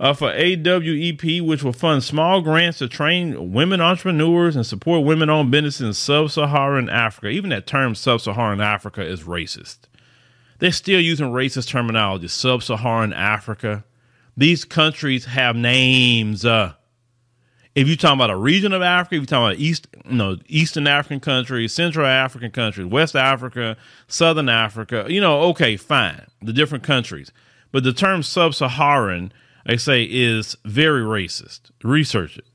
Uh, 0.00 0.12
for 0.12 0.32
AWEP, 0.32 1.42
which 1.44 1.62
will 1.62 1.72
fund 1.72 2.04
small 2.04 2.40
grants 2.40 2.78
to 2.78 2.88
train 2.88 3.52
women 3.52 3.80
entrepreneurs 3.80 4.54
and 4.54 4.64
support 4.64 5.04
women 5.04 5.28
owned 5.28 5.50
businesses 5.50 5.80
in 5.80 5.92
sub 5.92 6.30
Saharan 6.30 6.88
Africa. 6.88 7.28
Even 7.28 7.50
that 7.50 7.66
term 7.66 7.94
sub 7.94 8.20
Saharan 8.20 8.60
Africa 8.60 9.02
is 9.04 9.24
racist. 9.24 9.78
They're 10.60 10.72
still 10.72 11.00
using 11.00 11.26
racist 11.26 11.68
terminology. 11.68 12.28
Sub 12.28 12.62
Saharan 12.62 13.12
Africa. 13.12 13.84
These 14.36 14.64
countries 14.64 15.24
have 15.24 15.56
names. 15.56 16.44
Uh, 16.44 16.74
if 17.74 17.86
you're 17.86 17.96
talking 17.96 18.18
about 18.18 18.30
a 18.30 18.36
region 18.36 18.72
of 18.72 18.82
Africa, 18.82 19.16
if 19.16 19.20
you're 19.22 19.26
talking 19.26 19.46
about 19.46 19.60
East, 19.60 19.88
you 20.08 20.16
know, 20.16 20.36
Eastern 20.46 20.86
African 20.86 21.20
countries, 21.20 21.72
Central 21.72 22.06
African 22.06 22.50
countries, 22.50 22.86
West 22.86 23.16
Africa, 23.16 23.76
Southern 24.06 24.48
Africa, 24.48 25.06
you 25.08 25.20
know, 25.20 25.42
okay, 25.42 25.76
fine, 25.76 26.26
the 26.40 26.52
different 26.52 26.84
countries. 26.84 27.32
But 27.70 27.84
the 27.84 27.92
term 27.92 28.22
sub 28.22 28.54
Saharan 28.54 29.32
they 29.68 29.76
say 29.76 30.02
is 30.02 30.56
very 30.64 31.02
racist. 31.02 31.70
Research 31.84 32.38
it. 32.38 32.46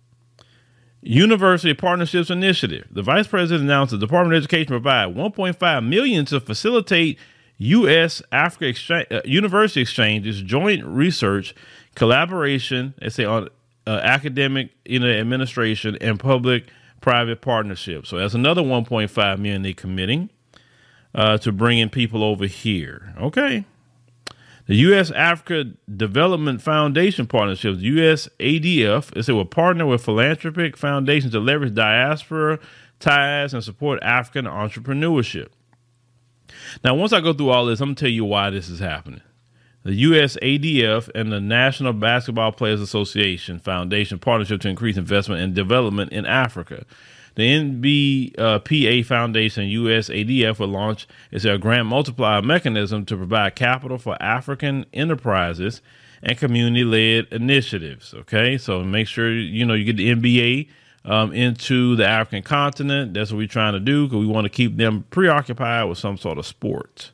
University 1.03 1.73
Partnerships 1.75 2.31
Initiative. 2.31 2.87
The 2.89 3.03
Vice 3.03 3.27
President 3.27 3.63
announced 3.63 3.91
the 3.91 3.99
Department 3.99 4.35
of 4.35 4.43
Education 4.43 4.67
provide 4.67 5.15
1.5 5.15 5.87
million 5.87 6.25
to 6.25 6.39
facilitate 6.39 7.19
U.S. 7.59 8.23
Africa 8.31 8.65
exchange, 8.65 9.07
uh, 9.11 9.21
university 9.25 9.81
exchanges, 9.81 10.41
joint 10.41 10.83
research, 10.85 11.53
collaboration. 11.93 12.95
They 12.99 13.09
say 13.09 13.25
on 13.25 13.49
uh, 13.85 13.99
academic, 14.01 14.71
you 14.83 14.97
know, 14.97 15.07
administration 15.07 15.97
and 16.01 16.19
public-private 16.19 17.41
partnerships. 17.41 18.09
So 18.09 18.17
that's 18.17 18.33
another 18.33 18.63
1.5 18.63 19.39
million 19.39 19.61
they're 19.61 19.73
committing 19.73 20.31
uh, 21.13 21.37
to 21.39 21.51
bringing 21.51 21.89
people 21.89 22.23
over 22.23 22.47
here. 22.47 23.13
Okay. 23.19 23.65
The 24.65 24.75
U.S. 24.75 25.11
Africa 25.11 25.71
Development 25.93 26.61
Foundation 26.61 27.27
Partnership, 27.27 27.75
U.S. 27.79 28.29
ADF, 28.39 29.15
is 29.17 29.27
it 29.27 29.33
will 29.33 29.45
partner 29.45 29.85
with 29.85 30.05
philanthropic 30.05 30.77
foundations 30.77 31.33
to 31.33 31.39
leverage 31.39 31.73
diaspora 31.73 32.59
ties 32.99 33.53
and 33.53 33.61
support 33.61 33.99
African 34.01 34.45
entrepreneurship. 34.45 35.49
Now, 36.83 36.95
once 36.95 37.11
I 37.11 37.19
go 37.19 37.33
through 37.33 37.49
all 37.49 37.65
this, 37.65 37.81
I'm 37.81 37.89
going 37.89 37.95
to 37.95 38.05
tell 38.05 38.11
you 38.11 38.23
why 38.23 38.49
this 38.49 38.69
is 38.69 38.79
happening. 38.79 39.21
The 39.83 39.95
U.S. 39.95 40.37
ADF 40.41 41.09
and 41.13 41.29
the 41.29 41.41
National 41.41 41.91
Basketball 41.91 42.53
Players 42.53 42.79
Association 42.79 43.59
Foundation 43.59 44.17
partnership 44.17 44.61
to 44.61 44.69
increase 44.69 44.95
investment 44.95 45.41
and 45.41 45.53
development 45.53 46.13
in 46.13 46.25
Africa. 46.25 46.85
The 47.35 48.33
NBPA 48.37 49.05
Foundation 49.05 49.63
USADF 49.65 50.59
will 50.59 50.67
launch 50.67 51.07
is 51.31 51.45
a 51.45 51.57
grant 51.57 51.87
multiplier 51.87 52.41
mechanism 52.41 53.05
to 53.05 53.17
provide 53.17 53.55
capital 53.55 53.97
for 53.97 54.21
African 54.21 54.85
enterprises 54.93 55.81
and 56.21 56.37
community 56.37 56.83
led 56.83 57.27
initiatives. 57.31 58.13
Okay, 58.13 58.57
so 58.57 58.83
make 58.83 59.07
sure 59.07 59.31
you 59.31 59.65
know 59.65 59.73
you 59.73 59.91
get 59.91 59.97
the 59.97 60.13
NBA 60.13 60.69
um, 61.05 61.33
into 61.33 61.95
the 61.95 62.07
African 62.07 62.43
continent. 62.43 63.13
That's 63.13 63.31
what 63.31 63.39
we're 63.39 63.47
trying 63.47 63.73
to 63.73 63.79
do 63.79 64.07
because 64.07 64.19
we 64.19 64.27
want 64.27 64.45
to 64.45 64.49
keep 64.49 64.77
them 64.77 65.05
preoccupied 65.09 65.89
with 65.89 65.97
some 65.97 66.17
sort 66.17 66.37
of 66.37 66.45
sport, 66.45 67.11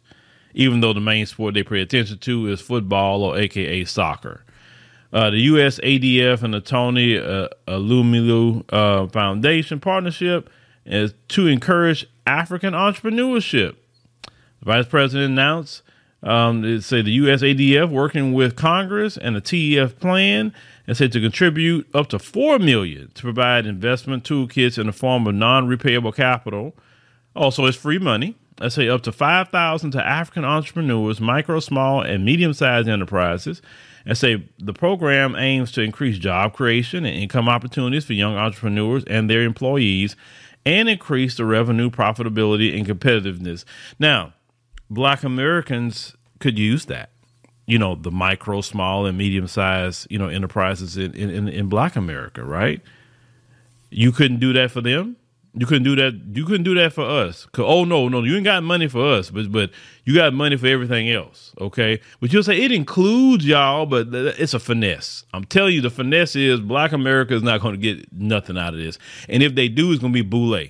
even 0.54 0.82
though 0.82 0.94
the 0.94 1.00
main 1.00 1.26
sport 1.26 1.54
they 1.54 1.64
pay 1.64 1.82
attention 1.82 2.18
to 2.20 2.48
is 2.48 2.62
football 2.62 3.24
or 3.24 3.38
AKA 3.38 3.86
soccer. 3.86 4.44
Uh, 5.12 5.32
the 5.32 5.40
U.S. 5.40 5.80
ADF 5.80 6.44
and 6.44 6.54
the 6.54 6.62
Tony 6.62 7.18
uh, 7.18 7.48
Elumelu 7.68 8.64
uh, 8.70 9.08
Foundation 9.08 9.80
partnership 9.80 10.50
is 10.86 11.14
to 11.30 11.48
encourage 11.48 12.08
African 12.28 12.74
entrepreneurship. 12.74 13.76
The 14.24 14.66
Vice 14.66 14.88
President 14.88 15.32
announced 15.32 15.82
um, 16.22 16.66
it 16.66 16.84
the 17.06 17.12
U.S. 17.12 17.42
ADF 17.42 17.90
working 17.90 18.34
with 18.34 18.56
Congress 18.56 19.18
and 19.18 19.36
the 19.36 19.42
TEF 19.42 19.98
plan 20.00 20.54
and 20.86 20.98
said 20.98 21.12
to 21.14 21.22
contribute 21.22 21.88
up 21.94 22.08
to 22.10 22.20
four 22.20 22.60
million 22.60 23.10
to 23.14 23.22
provide 23.22 23.66
investment 23.66 24.24
toolkits 24.24 24.78
in 24.78 24.88
the 24.88 24.94
form 24.94 25.28
of 25.28 25.36
non-repayable 25.36 26.14
capital. 26.14 26.76
Also, 27.36 27.66
it's 27.66 27.78
free 27.78 28.00
money. 28.00 28.36
I 28.60 28.68
say 28.68 28.90
up 28.90 29.04
to 29.04 29.14
five 29.14 29.50
thousand 29.50 29.92
to 29.92 30.06
African 30.06 30.44
entrepreneurs, 30.44 31.22
micro, 31.22 31.62
small, 31.62 32.02
and 32.02 32.26
medium-sized 32.26 32.90
enterprises 32.90 33.62
and 34.06 34.18
say 34.18 34.48
the 34.58 34.74
program 34.74 35.36
aims 35.36 35.72
to 35.74 35.82
increase 35.82 36.18
job 36.18 36.54
creation 36.54 37.06
and 37.06 37.16
income 37.16 37.50
opportunities 37.50 38.06
for 38.06 38.14
young 38.14 38.36
entrepreneurs 38.36 39.04
and 39.06 39.30
their 39.30 39.44
employees 39.44 40.16
and 40.66 40.90
increase 40.90 41.38
the 41.38 41.46
revenue, 41.46 41.90
profitability, 41.90 42.78
and 42.78 42.86
competitiveness. 42.88 43.64
Now, 43.98 44.34
black 44.90 45.24
Americans 45.24 46.16
could 46.40 46.60
use 46.60 46.86
that. 46.86 47.12
You 47.66 47.78
know, 47.78 47.96
the 47.96 48.12
micro, 48.12 48.62
small, 48.62 49.06
and 49.06 49.18
medium 49.18 49.48
sized, 49.48 50.08
you 50.10 50.18
know, 50.18 50.28
enterprises 50.28 50.98
in, 50.98 51.14
in, 51.14 51.48
in 51.48 51.70
black 51.70 51.96
America, 51.96 52.44
right? 52.44 52.82
You 53.92 54.12
couldn't 54.12 54.40
do 54.40 54.54
that 54.54 54.72
for 54.72 54.82
them. 54.82 55.18
You 55.56 55.66
couldn't 55.66 55.84
do 55.84 55.96
that. 55.96 56.14
You 56.34 56.46
couldn't 56.46 56.64
do 56.64 56.76
that 56.76 56.94
for 56.94 57.04
us. 57.04 57.48
Oh 57.58 57.84
no, 57.84 58.08
no, 58.08 58.24
you 58.24 58.36
ain't 58.36 58.46
got 58.46 58.64
money 58.64 58.88
for 58.88 59.04
us, 59.14 59.32
but 59.32 59.52
but 59.52 59.72
you 60.06 60.14
got 60.14 60.34
money 60.34 60.56
for 60.58 60.68
everything 60.68 61.10
else. 61.10 61.54
Okay, 61.60 62.00
but 62.20 62.32
you'll 62.32 62.44
say 62.44 62.62
it 62.62 62.72
includes 62.72 63.46
y'all, 63.46 63.86
but 63.86 64.08
it's 64.14 64.54
a 64.54 64.60
finesse. 64.60 65.26
I'm 65.34 65.46
telling 65.46 65.74
you, 65.74 65.82
the 65.82 65.90
finesse 65.90 66.36
is 66.36 66.60
Black 66.60 66.92
America 66.92 67.34
is 67.34 67.42
not 67.44 67.62
going 67.62 67.74
to 67.74 67.82
get 67.82 68.14
nothing 68.14 68.58
out 68.58 68.74
of 68.74 68.80
this, 68.80 69.00
and 69.28 69.42
if 69.42 69.56
they 69.56 69.68
do, 69.68 69.92
it's 69.92 70.02
going 70.02 70.14
to 70.14 70.24
be 70.24 70.28
Boule. 70.28 70.68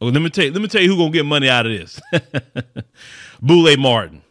Oh, 0.00 0.06
let 0.06 0.22
me 0.22 0.30
tell 0.30 0.44
you, 0.44 0.52
let 0.52 0.62
me 0.62 0.68
tell 0.68 0.82
you 0.82 0.88
who's 0.88 0.98
going 0.98 1.12
to 1.12 1.18
get 1.18 1.26
money 1.26 1.48
out 1.48 1.66
of 1.66 1.72
this. 1.72 2.00
Boule 3.42 3.76
Martin. 3.76 4.22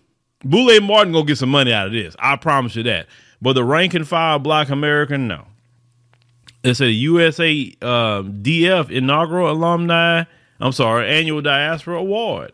Boule 0.44 0.80
Martin 0.82 1.14
gonna 1.14 1.26
get 1.26 1.38
some 1.38 1.50
money 1.50 1.72
out 1.72 1.88
of 1.88 1.94
this. 1.94 2.16
I 2.18 2.36
promise 2.36 2.76
you 2.76 2.84
that. 2.84 3.08
But 3.42 3.54
the 3.54 3.64
rank 3.64 3.94
and 3.94 4.08
file 4.08 4.40
Black 4.40 4.70
American, 4.70 5.28
no. 5.28 5.46
It's 6.64 6.80
a 6.80 6.92
USA 6.92 7.76
uh, 7.82 8.22
DF 8.22 8.92
inaugural 8.92 9.52
alumni. 9.52 10.26
I'm 10.60 10.72
sorry, 10.72 11.10
annual 11.10 11.42
diaspora 11.42 11.98
award. 11.98 12.54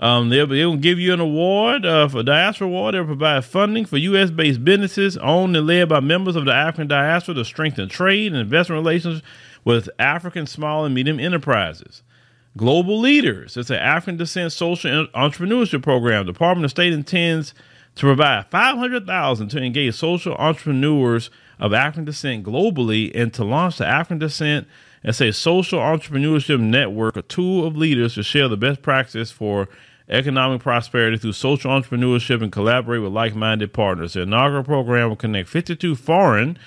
Um, 0.00 0.28
they'll, 0.28 0.48
they'll 0.48 0.76
give 0.76 0.98
you 0.98 1.12
an 1.12 1.20
award 1.20 1.86
uh, 1.86 2.08
for 2.08 2.24
diaspora 2.24 2.66
award. 2.66 2.94
They'll 2.94 3.04
provide 3.04 3.44
funding 3.44 3.84
for 3.84 3.96
U.S. 3.96 4.30
based 4.30 4.64
businesses 4.64 5.16
owned 5.18 5.56
and 5.56 5.66
led 5.66 5.88
by 5.88 6.00
members 6.00 6.34
of 6.34 6.46
the 6.46 6.52
African 6.52 6.88
diaspora 6.88 7.36
to 7.36 7.44
strengthen 7.44 7.88
trade 7.88 8.32
and 8.32 8.40
investment 8.40 8.80
relations 8.80 9.22
with 9.64 9.88
African 10.00 10.46
small 10.46 10.84
and 10.84 10.94
medium 10.94 11.20
enterprises. 11.20 12.02
Global 12.56 12.98
leaders. 12.98 13.56
It's 13.56 13.70
an 13.70 13.76
African 13.76 14.16
descent 14.16 14.52
social 14.52 15.06
entrepreneurship 15.08 15.82
program. 15.82 16.26
Department 16.26 16.64
of 16.64 16.70
State 16.72 16.92
intends 16.92 17.54
to 17.94 18.06
provide 18.06 18.46
500000 18.50 19.48
to 19.48 19.62
engage 19.62 19.94
social 19.94 20.34
entrepreneurs 20.34 21.30
of 21.58 21.72
African 21.72 22.04
descent 22.04 22.44
globally 22.44 23.10
and 23.14 23.32
to 23.34 23.44
launch 23.44 23.78
the 23.78 23.86
African 23.86 24.18
descent 24.18 24.66
as 25.02 25.20
a 25.20 25.32
social 25.32 25.80
entrepreneurship 25.80 26.60
network, 26.60 27.16
a 27.16 27.22
tool 27.22 27.66
of 27.66 27.76
leaders 27.76 28.14
to 28.14 28.22
share 28.22 28.48
the 28.48 28.56
best 28.56 28.82
practice 28.82 29.30
for 29.30 29.68
economic 30.08 30.60
prosperity 30.60 31.16
through 31.16 31.32
social 31.32 31.70
entrepreneurship 31.70 32.42
and 32.42 32.52
collaborate 32.52 33.02
with 33.02 33.12
like 33.12 33.34
minded 33.34 33.72
partners. 33.72 34.14
The 34.14 34.22
inaugural 34.22 34.64
program 34.64 35.08
will 35.08 35.16
connect 35.16 35.48
52 35.48 35.94
foreign 35.96 36.58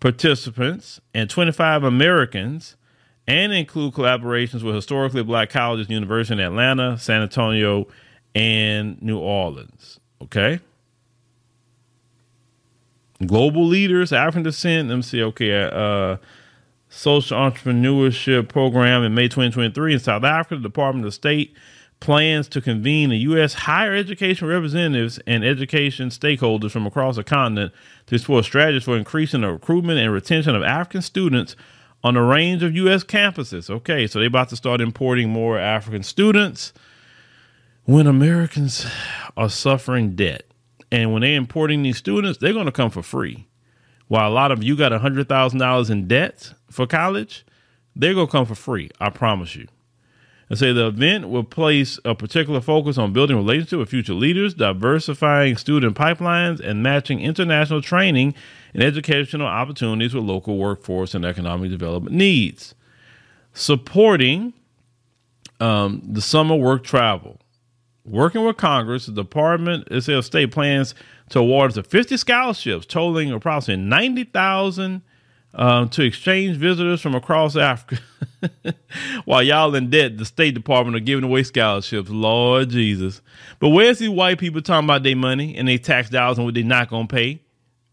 participants 0.00 1.00
and 1.12 1.30
25 1.30 1.84
Americans 1.84 2.76
and 3.26 3.52
include 3.52 3.94
collaborations 3.94 4.62
with 4.62 4.74
historically 4.74 5.22
black 5.22 5.50
colleges, 5.50 5.86
and 5.86 5.94
universities 5.94 6.32
in 6.32 6.40
Atlanta, 6.40 6.98
San 6.98 7.22
Antonio, 7.22 7.86
and 8.34 9.00
New 9.00 9.18
Orleans. 9.18 10.00
Okay. 10.22 10.60
Global 13.26 13.66
leaders, 13.66 14.12
African 14.12 14.42
descent. 14.42 14.88
Let 14.88 14.96
me 14.96 15.02
see. 15.02 15.22
Okay. 15.22 15.70
Uh, 15.72 16.16
social 16.94 17.36
entrepreneurship 17.36 18.48
program 18.48 19.02
in 19.02 19.14
May 19.14 19.24
2023 19.24 19.94
in 19.94 19.98
South 19.98 20.24
Africa. 20.24 20.56
The 20.56 20.68
Department 20.68 21.06
of 21.06 21.14
State 21.14 21.54
plans 22.00 22.48
to 22.48 22.60
convene 22.60 23.10
the 23.10 23.16
U.S. 23.18 23.54
higher 23.54 23.94
education 23.94 24.46
representatives 24.46 25.18
and 25.26 25.44
education 25.44 26.10
stakeholders 26.10 26.70
from 26.70 26.86
across 26.86 27.16
the 27.16 27.24
continent 27.24 27.72
to 28.06 28.14
explore 28.14 28.42
strategies 28.42 28.84
for 28.84 28.96
increasing 28.96 29.40
the 29.40 29.50
recruitment 29.50 29.98
and 29.98 30.12
retention 30.12 30.54
of 30.54 30.62
African 30.62 31.02
students 31.02 31.56
on 32.02 32.16
a 32.16 32.22
range 32.22 32.62
of 32.62 32.76
U.S. 32.76 33.02
campuses. 33.02 33.70
Okay, 33.70 34.06
so 34.06 34.18
they're 34.18 34.28
about 34.28 34.50
to 34.50 34.56
start 34.56 34.80
importing 34.80 35.30
more 35.30 35.58
African 35.58 36.02
students 36.02 36.72
when 37.84 38.06
Americans 38.06 38.86
are 39.36 39.48
suffering 39.48 40.14
debt. 40.14 40.44
And 40.90 41.12
when 41.12 41.22
they're 41.22 41.36
importing 41.36 41.82
these 41.82 41.96
students, 41.96 42.38
they're 42.38 42.52
going 42.52 42.66
to 42.66 42.72
come 42.72 42.90
for 42.90 43.02
free. 43.02 43.46
While 44.08 44.28
a 44.28 44.32
lot 44.32 44.52
of 44.52 44.62
you 44.62 44.76
got 44.76 44.92
$100,000 44.92 45.90
in 45.90 46.08
debt 46.08 46.52
for 46.70 46.86
college, 46.86 47.44
they're 47.96 48.14
going 48.14 48.26
to 48.26 48.32
come 48.32 48.46
for 48.46 48.54
free. 48.54 48.90
I 49.00 49.10
promise 49.10 49.56
you. 49.56 49.66
And 50.50 50.58
say 50.58 50.72
the 50.72 50.88
event 50.88 51.30
will 51.30 51.44
place 51.44 51.98
a 52.04 52.14
particular 52.14 52.60
focus 52.60 52.98
on 52.98 53.12
building 53.12 53.36
relationships 53.36 53.78
with 53.78 53.88
future 53.88 54.12
leaders, 54.12 54.52
diversifying 54.52 55.56
student 55.56 55.96
pipelines, 55.96 56.60
and 56.60 56.82
matching 56.82 57.20
international 57.20 57.80
training 57.80 58.34
and 58.74 58.82
educational 58.82 59.46
opportunities 59.46 60.14
with 60.14 60.24
local 60.24 60.58
workforce 60.58 61.14
and 61.14 61.24
economic 61.24 61.70
development 61.70 62.14
needs. 62.14 62.74
Supporting 63.54 64.52
um, 65.60 66.02
the 66.04 66.20
summer 66.20 66.56
work 66.56 66.84
travel 66.84 67.40
working 68.04 68.44
with 68.44 68.56
Congress, 68.56 69.06
the 69.06 69.12
Department 69.12 69.88
of 69.88 70.24
State 70.24 70.52
plans 70.52 70.94
to 71.30 71.38
award 71.38 71.76
us 71.76 71.86
50 71.86 72.16
scholarships 72.16 72.86
totaling 72.86 73.32
approximately 73.32 73.84
90,000 73.84 75.02
um, 75.54 75.88
to 75.90 76.02
exchange 76.02 76.56
visitors 76.56 77.00
from 77.00 77.14
across 77.14 77.56
Africa. 77.56 78.02
While 79.24 79.42
y'all 79.42 79.74
in 79.74 79.88
debt, 79.88 80.18
the 80.18 80.24
State 80.24 80.54
Department 80.54 80.96
are 80.96 81.00
giving 81.00 81.24
away 81.24 81.44
scholarships. 81.44 82.10
Lord 82.10 82.70
Jesus. 82.70 83.22
But 83.60 83.70
where's 83.70 83.98
these 83.98 84.10
white 84.10 84.38
people 84.38 84.60
talking 84.60 84.86
about 84.86 85.02
their 85.02 85.16
money 85.16 85.56
and 85.56 85.68
their 85.68 85.78
tax 85.78 86.10
dollars 86.10 86.38
and 86.38 86.44
what 86.44 86.54
they're 86.54 86.64
not 86.64 86.90
going 86.90 87.06
to 87.06 87.14
pay? 87.14 87.40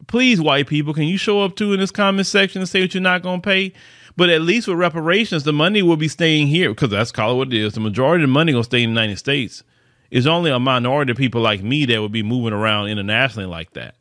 Please, 0.07 0.41
white 0.41 0.67
people, 0.67 0.93
can 0.93 1.03
you 1.03 1.17
show 1.17 1.41
up 1.41 1.55
too 1.55 1.73
in 1.73 1.79
this 1.79 1.91
comment 1.91 2.27
section 2.27 2.61
and 2.61 2.67
say 2.67 2.81
what 2.81 2.93
you're 2.93 3.01
not 3.01 3.21
going 3.21 3.41
to 3.41 3.47
pay? 3.47 3.73
But 4.17 4.29
at 4.29 4.41
least 4.41 4.67
with 4.67 4.77
reparations, 4.77 5.43
the 5.43 5.53
money 5.53 5.81
will 5.81 5.95
be 5.95 6.07
staying 6.07 6.47
here 6.47 6.69
because 6.69 6.89
that's 6.89 7.11
call 7.11 7.33
it 7.33 7.35
what 7.35 7.53
it 7.53 7.53
is. 7.53 7.73
The 7.73 7.79
majority 7.79 8.23
of 8.23 8.29
the 8.29 8.33
money 8.33 8.53
will 8.53 8.63
stay 8.63 8.83
in 8.83 8.93
the 8.93 8.99
United 9.01 9.19
States. 9.19 9.63
It's 10.11 10.27
only 10.27 10.51
a 10.51 10.59
minority 10.59 11.11
of 11.11 11.17
people 11.17 11.41
like 11.41 11.63
me 11.63 11.85
that 11.85 12.01
would 12.01 12.11
be 12.11 12.21
moving 12.21 12.53
around 12.53 12.89
internationally 12.89 13.47
like 13.47 13.73
that. 13.73 13.95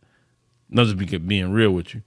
Not 0.68 0.86
just 0.86 1.26
being 1.26 1.52
real 1.52 1.70
with 1.70 1.94
you. 1.94 2.02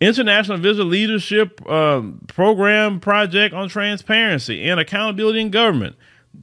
International 0.00 0.56
Visitor 0.56 0.84
Leadership 0.84 1.60
um, 1.68 2.20
Program 2.28 3.00
Project 3.00 3.54
on 3.54 3.68
Transparency 3.68 4.68
and 4.68 4.80
Accountability 4.80 5.40
in 5.40 5.50
Government. 5.50 5.96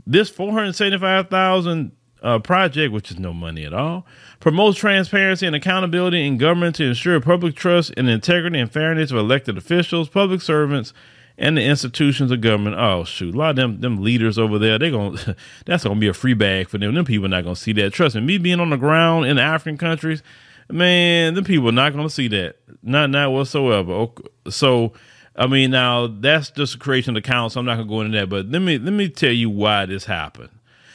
This 0.05 0.29
475,000 0.29 1.91
uh, 2.21 2.39
project, 2.39 2.93
which 2.93 3.11
is 3.11 3.17
no 3.17 3.33
money 3.33 3.65
at 3.65 3.73
all, 3.73 4.05
promotes 4.39 4.77
transparency 4.77 5.47
and 5.47 5.55
accountability 5.55 6.25
in 6.25 6.37
government 6.37 6.75
to 6.75 6.83
ensure 6.83 7.19
public 7.21 7.55
trust 7.55 7.93
the 7.95 8.11
integrity 8.11 8.59
and 8.59 8.71
fairness 8.71 9.11
of 9.11 9.17
elected 9.17 9.57
officials, 9.57 10.09
public 10.09 10.41
servants, 10.41 10.93
and 11.37 11.57
the 11.57 11.63
institutions 11.63 12.31
of 12.31 12.41
government. 12.41 12.77
Oh 12.77 13.03
shoot, 13.03 13.35
a 13.35 13.37
lot 13.37 13.51
of 13.51 13.55
them 13.55 13.79
them 13.81 14.03
leaders 14.03 14.37
over 14.37 14.57
there, 14.57 14.79
they 14.79 14.89
gonna 14.89 15.35
that's 15.65 15.83
gonna 15.83 15.99
be 15.99 16.07
a 16.07 16.13
free 16.13 16.33
bag 16.33 16.69
for 16.69 16.77
them. 16.77 16.93
Them 16.95 17.05
people 17.05 17.27
not 17.27 17.43
gonna 17.43 17.55
see 17.55 17.73
that. 17.73 17.93
Trust 17.93 18.15
me, 18.15 18.21
me 18.21 18.37
being 18.37 18.59
on 18.59 18.69
the 18.69 18.77
ground 18.77 19.25
in 19.25 19.37
African 19.37 19.77
countries, 19.77 20.23
man, 20.69 21.35
them 21.35 21.43
people 21.43 21.71
not 21.71 21.93
gonna 21.93 22.09
see 22.09 22.27
that. 22.29 22.57
Not 22.81 23.09
not 23.09 23.31
whatsoever. 23.31 23.91
Okay. 23.91 24.23
So 24.49 24.93
I 25.35 25.47
mean 25.47 25.71
now 25.71 26.07
that's 26.07 26.49
just 26.51 26.75
a 26.75 26.79
creation 26.79 27.15
of 27.15 27.23
the 27.23 27.27
council. 27.27 27.59
I'm 27.59 27.65
not 27.65 27.75
gonna 27.75 27.89
go 27.89 28.01
into 28.01 28.17
that, 28.17 28.29
but 28.29 28.47
let 28.47 28.61
me 28.61 28.77
let 28.77 28.93
me 28.93 29.09
tell 29.09 29.31
you 29.31 29.49
why 29.49 29.85
this 29.85 30.05
happened 30.05 30.49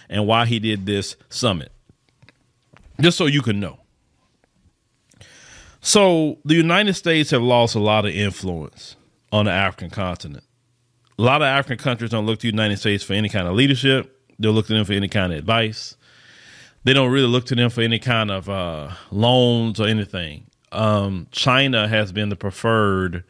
and 0.08 0.26
why 0.26 0.46
he 0.46 0.58
did 0.58 0.86
this 0.86 1.16
summit. 1.28 1.70
Just 3.00 3.16
so 3.16 3.26
you 3.26 3.42
can 3.42 3.60
know. 3.60 3.78
So 5.80 6.38
the 6.44 6.54
United 6.54 6.94
States 6.94 7.30
have 7.30 7.42
lost 7.42 7.74
a 7.74 7.80
lot 7.80 8.06
of 8.06 8.12
influence 8.12 8.94
on 9.32 9.46
the 9.46 9.50
African 9.50 9.90
continent. 9.90 10.44
A 11.18 11.22
lot 11.22 11.42
of 11.42 11.46
African 11.46 11.82
countries 11.82 12.10
don't 12.10 12.26
look 12.26 12.38
to 12.40 12.42
the 12.42 12.52
United 12.52 12.78
States 12.78 13.02
for 13.02 13.14
any 13.14 13.28
kind 13.28 13.48
of 13.48 13.54
leadership. 13.54 14.18
They'll 14.38 14.52
look 14.52 14.66
to 14.66 14.74
them 14.74 14.84
for 14.84 14.92
any 14.92 15.08
kind 15.08 15.32
of 15.32 15.38
advice. 15.38 15.96
They 16.84 16.92
don't 16.92 17.10
really 17.10 17.28
look 17.28 17.46
to 17.46 17.54
them 17.54 17.70
for 17.70 17.80
any 17.80 17.98
kind 17.98 18.30
of 18.30 18.48
uh, 18.48 18.90
loans 19.10 19.80
or 19.80 19.86
anything. 19.86 20.46
Um, 20.72 21.28
China 21.30 21.86
has 21.88 22.12
been 22.12 22.28
the 22.28 22.36
preferred 22.36 23.24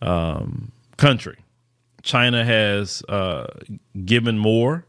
um, 0.00 0.72
country. 0.96 1.38
China 2.02 2.44
has 2.44 3.02
uh, 3.08 3.46
given 4.04 4.38
more. 4.38 4.86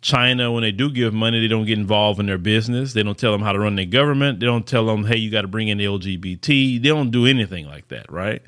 China, 0.00 0.52
when 0.52 0.62
they 0.62 0.70
do 0.70 0.90
give 0.90 1.12
money, 1.12 1.40
they 1.40 1.48
don't 1.48 1.66
get 1.66 1.76
involved 1.76 2.20
in 2.20 2.26
their 2.26 2.38
business. 2.38 2.92
They 2.92 3.02
don't 3.02 3.18
tell 3.18 3.32
them 3.32 3.42
how 3.42 3.52
to 3.52 3.58
run 3.58 3.74
their 3.74 3.84
government. 3.84 4.38
They 4.38 4.46
don't 4.46 4.66
tell 4.66 4.86
them, 4.86 5.04
hey, 5.04 5.16
you 5.16 5.30
got 5.30 5.42
to 5.42 5.48
bring 5.48 5.68
in 5.68 5.78
the 5.78 5.86
LGBT. 5.86 6.80
They 6.80 6.88
don't 6.88 7.10
do 7.10 7.26
anything 7.26 7.66
like 7.66 7.88
that, 7.88 8.10
right? 8.10 8.40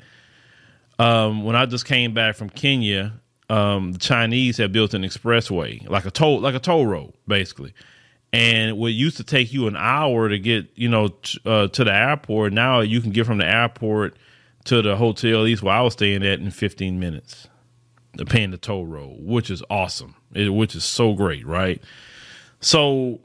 Um, 1.01 1.43
when 1.43 1.55
I 1.55 1.65
just 1.65 1.85
came 1.85 2.13
back 2.13 2.35
from 2.35 2.51
Kenya, 2.51 3.13
um, 3.49 3.93
the 3.93 3.97
Chinese 3.97 4.57
have 4.57 4.71
built 4.71 4.93
an 4.93 5.01
expressway, 5.01 5.89
like 5.89 6.05
a 6.05 6.11
toll, 6.11 6.39
like 6.39 6.53
a 6.53 6.59
toll 6.59 6.85
road, 6.85 7.13
basically. 7.27 7.73
And 8.31 8.77
what 8.77 8.93
used 8.93 9.17
to 9.17 9.23
take 9.23 9.51
you 9.51 9.65
an 9.65 9.75
hour 9.75 10.29
to 10.29 10.37
get, 10.37 10.69
you 10.75 10.87
know, 10.87 11.07
t- 11.07 11.39
uh, 11.43 11.69
to 11.69 11.83
the 11.83 11.91
airport, 11.91 12.53
now 12.53 12.81
you 12.81 13.01
can 13.01 13.09
get 13.09 13.25
from 13.25 13.39
the 13.39 13.47
airport 13.47 14.15
to 14.65 14.83
the 14.83 14.95
hotel, 14.95 15.39
at 15.39 15.43
least 15.43 15.63
where 15.63 15.73
I 15.73 15.81
was 15.81 15.93
staying 15.93 16.23
at, 16.23 16.39
in 16.39 16.51
15 16.51 16.99
minutes, 16.99 17.47
paying 18.27 18.51
the 18.51 18.59
toll 18.59 18.85
road, 18.85 19.17
which 19.21 19.49
is 19.49 19.63
awesome, 19.71 20.13
it, 20.35 20.49
which 20.49 20.75
is 20.75 20.83
so 20.83 21.15
great, 21.15 21.47
right? 21.47 21.81
So 22.59 23.21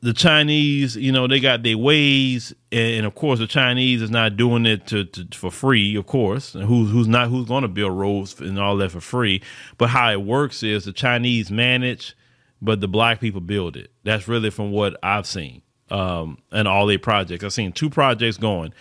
the 0.00 0.12
Chinese, 0.12 0.96
you 0.96 1.12
know, 1.12 1.26
they 1.26 1.40
got 1.40 1.62
their 1.62 1.78
ways, 1.78 2.54
and, 2.70 3.06
of 3.06 3.14
course, 3.14 3.38
the 3.38 3.46
Chinese 3.46 4.02
is 4.02 4.10
not 4.10 4.36
doing 4.36 4.66
it 4.66 4.86
to, 4.88 5.04
to 5.04 5.26
for 5.36 5.50
free, 5.50 5.96
of 5.96 6.06
course. 6.06 6.54
And 6.54 6.64
who's 6.64 6.90
who's 6.90 7.08
not 7.08 7.28
who's 7.28 7.46
going 7.46 7.62
to 7.62 7.68
build 7.68 7.96
roads 7.98 8.40
and 8.40 8.58
all 8.58 8.76
that 8.76 8.90
for 8.90 9.00
free? 9.00 9.42
But 9.78 9.90
how 9.90 10.10
it 10.10 10.22
works 10.22 10.62
is 10.62 10.84
the 10.84 10.92
Chinese 10.92 11.50
manage, 11.50 12.16
but 12.60 12.80
the 12.80 12.88
black 12.88 13.20
people 13.20 13.40
build 13.40 13.76
it. 13.76 13.90
That's 14.04 14.28
really 14.28 14.50
from 14.50 14.70
what 14.70 14.96
I've 15.02 15.26
seen, 15.26 15.62
um, 15.90 16.38
and 16.52 16.68
all 16.68 16.86
their 16.86 16.98
projects. 16.98 17.44
I've 17.44 17.52
seen 17.52 17.72
two 17.72 17.90
projects 17.90 18.36
going. 18.36 18.72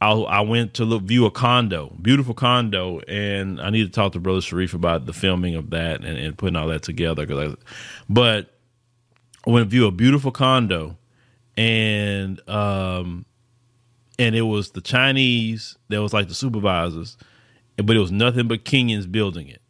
I, 0.00 0.10
I 0.10 0.40
went 0.40 0.74
to 0.74 0.84
look 0.84 1.02
view 1.04 1.24
a 1.24 1.30
condo, 1.30 1.96
beautiful 2.02 2.34
condo, 2.34 3.00
and 3.08 3.60
I 3.60 3.70
need 3.70 3.84
to 3.84 3.92
talk 3.92 4.12
to 4.12 4.20
Brother 4.20 4.42
Sharif 4.42 4.74
about 4.74 5.06
the 5.06 5.12
filming 5.12 5.54
of 5.54 5.70
that 5.70 6.04
and, 6.04 6.18
and 6.18 6.36
putting 6.36 6.56
all 6.56 6.68
that 6.68 6.82
together. 6.82 7.56
But 8.10 8.50
I 9.46 9.50
went 9.50 9.66
to 9.66 9.70
view 9.70 9.86
a 9.86 9.90
beautiful 9.90 10.30
condo, 10.30 10.96
and 11.56 12.40
um, 12.48 13.26
and 14.18 14.34
it 14.34 14.42
was 14.42 14.70
the 14.70 14.80
Chinese 14.80 15.76
that 15.88 16.00
was 16.00 16.12
like 16.12 16.28
the 16.28 16.34
supervisors, 16.34 17.16
but 17.76 17.96
it 17.96 17.98
was 17.98 18.12
nothing 18.12 18.48
but 18.48 18.64
Kenyans 18.64 19.10
building 19.10 19.48
it. 19.48 19.60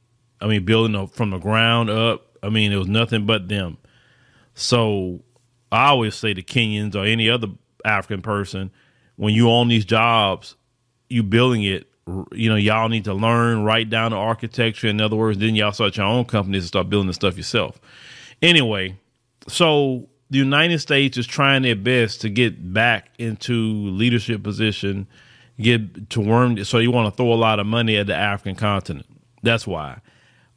I 0.41 0.47
mean, 0.47 0.65
building 0.65 1.07
from 1.09 1.31
the 1.31 1.39
ground 1.39 1.91
up. 1.91 2.27
I 2.43 2.51
mean, 2.51 2.73
it 2.73 2.77
was 2.77 2.89
nothing 2.89 3.27
but 3.27 3.49
them. 3.49 3.79
So 4.55 5.21
I 5.73 5.87
always 5.87 6.15
say 6.15 6.35
to 6.35 6.43
Kenyans 6.43 6.95
or 6.95 7.05
any 7.05 7.29
other 7.29 7.49
African 7.85 8.23
person, 8.23 8.71
when 9.17 9.35
you 9.35 9.51
own 9.51 9.69
these 9.69 9.85
jobs, 9.85 10.57
you 11.09 11.23
building 11.23 11.63
it. 11.65 11.89
You 12.33 12.51
know, 12.51 12.57
y'all 12.57 12.91
need 12.91 13.05
to 13.05 13.15
learn, 13.15 13.65
write 13.65 13.89
down 13.89 14.11
the 14.11 14.19
architecture. 14.19 14.89
In 14.89 15.01
other 15.01 15.17
words, 15.17 15.39
then 15.39 15.55
y'all 15.55 15.73
start 15.73 15.97
your 15.97 16.05
own 16.05 16.27
companies 16.27 16.65
and 16.65 16.69
start 16.69 16.91
building 16.91 17.07
the 17.07 17.15
stuff 17.15 17.39
yourself. 17.39 17.81
Anyway, 18.43 18.99
so 19.49 20.09
the 20.31 20.39
United 20.39 20.79
States 20.81 21.17
is 21.17 21.27
trying 21.27 21.63
their 21.63 21.77
best 21.77 22.21
to 22.23 22.29
get 22.29 22.73
back 22.73 23.11
into 23.19 23.89
leadership 23.91 24.43
position, 24.43 25.07
get 25.61 26.11
to 26.11 26.21
worm. 26.21 26.63
So 26.65 26.79
you 26.79 26.91
want 26.91 27.13
to 27.13 27.17
throw 27.17 27.33
a 27.33 27.35
lot 27.35 27.61
of 27.61 27.67
money 27.67 27.97
at 27.97 28.07
the 28.07 28.15
African 28.15 28.57
continent. 28.57 29.07
That's 29.43 29.67
why. 29.67 30.01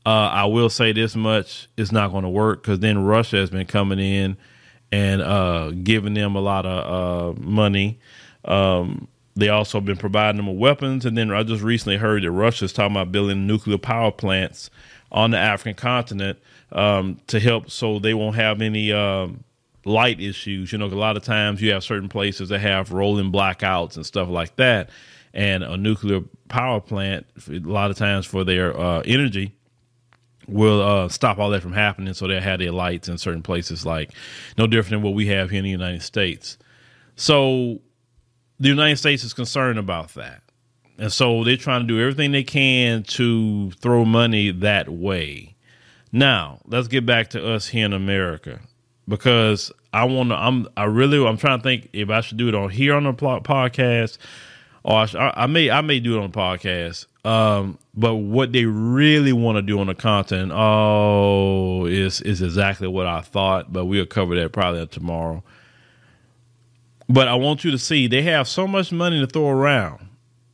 Uh, 0.06 0.30
I 0.32 0.46
will 0.46 0.70
say 0.70 0.94
this 0.94 1.16
much: 1.16 1.68
it's 1.76 1.92
not 1.92 2.12
going 2.12 2.24
to 2.24 2.30
work 2.30 2.64
because 2.64 2.80
then 2.80 3.04
Russia 3.04 3.38
has 3.38 3.50
been 3.50 3.68
coming 3.68 4.00
in 4.00 4.38
and 4.92 5.22
uh, 5.22 5.72
giving 5.72 6.14
them 6.14 6.36
a 6.36 6.40
lot 6.40 6.66
of 6.66 7.38
uh, 7.38 7.42
money. 7.42 8.00
Um, 8.46 9.10
they 9.36 9.50
also 9.50 9.82
been 9.82 9.98
providing 9.98 10.38
them 10.38 10.48
with 10.48 10.58
weapons, 10.58 11.06
and 11.06 11.18
then 11.18 11.32
I 11.32 11.44
just 11.44 11.62
recently 11.62 11.98
heard 11.98 12.24
that 12.24 12.32
Russia 12.32 12.66
is 12.66 12.74
talking 12.74 12.96
about 12.96 13.12
building 13.12 13.46
nuclear 13.46 13.78
power 13.78 14.12
plants 14.12 14.70
on 15.12 15.32
the 15.32 15.38
African 15.38 15.76
continent 15.76 16.40
um, 16.72 17.20
to 17.28 17.40
help 17.40 17.70
so 17.70 18.00
they 18.00 18.14
won't 18.14 18.36
have 18.36 18.62
any 18.62 18.92
um, 18.92 19.44
light 19.86 20.20
issues. 20.20 20.72
You 20.72 20.78
know, 20.78 20.86
a 20.86 20.90
lot 20.90 21.18
of 21.18 21.24
times 21.24 21.62
you 21.62 21.72
have 21.72 21.84
certain 21.84 22.10
places 22.10 22.50
that 22.50 22.60
have 22.60 22.92
rolling 22.92 23.32
blackouts 23.32 23.96
and 23.96 24.06
stuff 24.06 24.30
like 24.30 24.56
that. 24.58 24.90
And 25.34 25.64
a 25.64 25.78
nuclear 25.78 26.22
power 26.48 26.82
plant, 26.82 27.26
a 27.48 27.60
lot 27.60 27.92
of 27.92 27.98
times 27.98 28.26
for 28.26 28.44
their 28.44 28.78
uh, 28.80 29.02
energy, 29.06 29.54
will 30.48 30.82
uh, 30.82 31.10
stop 31.10 31.38
all 31.38 31.50
that 31.52 31.62
from 31.62 31.74
happening. 31.74 32.14
So 32.14 32.28
they'll 32.28 32.42
have 32.42 32.60
their 32.60 32.72
lights 32.72 33.08
in 33.08 33.18
certain 33.18 33.44
places, 33.44 33.86
like 33.86 34.12
no 34.58 34.66
different 34.66 35.02
than 35.02 35.02
what 35.04 35.14
we 35.14 35.28
have 35.28 35.50
here 35.50 35.60
in 35.60 35.66
the 35.66 35.70
United 35.70 36.02
States. 36.02 36.58
So 37.16 37.82
the 38.60 38.70
United 38.70 38.98
States 38.98 39.24
is 39.24 39.34
concerned 39.34 39.78
about 39.78 40.14
that. 40.16 40.42
And 40.98 41.14
so 41.14 41.44
they're 41.44 41.58
trying 41.58 41.82
to 41.82 41.88
do 41.88 42.00
everything 42.00 42.32
they 42.32 42.44
can 42.44 43.04
to 43.04 43.72
throw 43.72 44.04
money 44.06 44.52
that 44.52 44.90
way. 44.90 45.56
Now, 46.12 46.60
let's 46.66 46.88
get 46.88 47.06
back 47.06 47.30
to 47.32 47.54
us 47.54 47.68
here 47.68 47.86
in 47.86 47.94
America 47.94 48.60
because 49.08 49.72
I 49.94 50.06
want 50.06 50.30
to. 50.30 50.36
I'm. 50.36 50.68
I 50.78 50.86
really. 50.86 51.26
I'm 51.26 51.38
trying 51.38 51.60
to 51.60 51.64
think 51.64 51.90
if 51.94 52.10
I 52.10 52.22
should 52.22 52.38
do 52.38 52.48
it 52.48 52.56
on 52.56 52.70
here 52.70 52.94
on 52.94 53.04
the 53.04 53.14
podcast, 53.14 54.18
or 54.84 55.00
I, 55.00 55.06
should, 55.06 55.20
I, 55.20 55.34
I 55.36 55.48
may. 55.48 55.70
I 55.70 55.82
may 55.82 56.00
do 56.00 56.18
it 56.18 56.24
on 56.24 56.32
the 56.32 56.38
podcast. 56.38 57.08
Um, 57.26 57.78
but 57.94 58.16
what 58.16 58.54
they 58.54 58.66
really 58.66 59.34
want 59.34 59.58
to 59.58 59.62
do 59.62 59.80
on 59.80 59.88
the 59.88 59.96
content, 59.96 60.52
oh, 60.54 61.86
is 61.86 62.22
is 62.22 62.42
exactly 62.42 62.88
what 62.88 63.08
I 63.08 63.22
thought. 63.22 63.74
But 63.74 63.86
we'll 63.86 64.06
cover 64.06 64.36
that 64.36 64.54
probably 64.54 64.86
tomorrow. 64.88 65.44
But 67.10 67.28
I 67.28 67.36
want 67.36 67.64
you 67.64 67.72
to 67.72 67.78
see 67.78 68.08
they 68.08 68.22
have 68.24 68.48
so 68.48 68.68
much 68.68 68.92
money 68.92 69.20
to 69.20 69.28
throw 69.28 69.50
around 69.50 70.08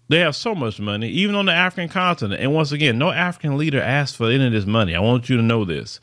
they 0.10 0.20
have 0.20 0.36
so 0.36 0.54
much 0.56 0.80
money, 0.80 1.10
even 1.10 1.36
on 1.36 1.46
the 1.46 1.54
African 1.54 1.90
continent. 1.90 2.42
And 2.42 2.54
once 2.54 2.72
again, 2.72 2.98
no 2.98 3.12
African 3.12 3.58
leader 3.58 3.82
asked 3.82 4.18
for 4.18 4.30
any 4.30 4.46
of 4.46 4.52
this 4.52 4.66
money. 4.66 4.96
I 4.96 5.00
want 5.00 5.30
you 5.30 5.38
to 5.38 5.44
know 5.44 5.66
this. 5.66 6.00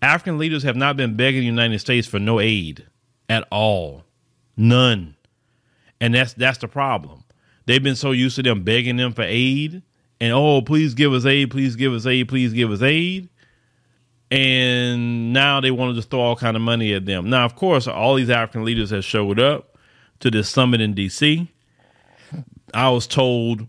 African 0.00 0.38
leaders 0.38 0.62
have 0.62 0.76
not 0.76 0.96
been 0.96 1.16
begging 1.16 1.40
the 1.40 1.46
United 1.46 1.78
States 1.80 2.06
for 2.06 2.18
no 2.18 2.40
aid 2.40 2.86
at 3.28 3.46
all. 3.50 4.04
None. 4.56 5.16
And 6.00 6.14
that's 6.14 6.34
that's 6.34 6.58
the 6.58 6.68
problem. 6.68 7.24
They've 7.66 7.82
been 7.82 7.96
so 7.96 8.10
used 8.12 8.36
to 8.36 8.42
them 8.42 8.64
begging 8.64 8.96
them 8.96 9.12
for 9.12 9.22
aid 9.22 9.82
and 10.20 10.32
oh, 10.32 10.62
please 10.62 10.94
give 10.94 11.12
us 11.12 11.26
aid, 11.26 11.50
please 11.50 11.74
give 11.74 11.92
us 11.92 12.06
aid, 12.06 12.28
please 12.28 12.52
give 12.52 12.70
us 12.70 12.80
aid. 12.82 13.28
and 14.30 15.32
now 15.32 15.60
they 15.60 15.70
want 15.70 15.90
to 15.90 15.94
just 15.96 16.10
throw 16.10 16.20
all 16.20 16.36
kind 16.36 16.56
of 16.56 16.62
money 16.62 16.94
at 16.94 17.06
them. 17.06 17.28
Now, 17.28 17.44
of 17.44 17.56
course, 17.56 17.88
all 17.88 18.14
these 18.14 18.30
African 18.30 18.64
leaders 18.64 18.90
have 18.90 19.04
showed 19.04 19.40
up 19.40 19.76
to 20.20 20.30
this 20.30 20.48
summit 20.48 20.80
in 20.80 20.94
D.C. 20.94 21.50
I 22.74 22.90
was 22.90 23.06
told 23.06 23.66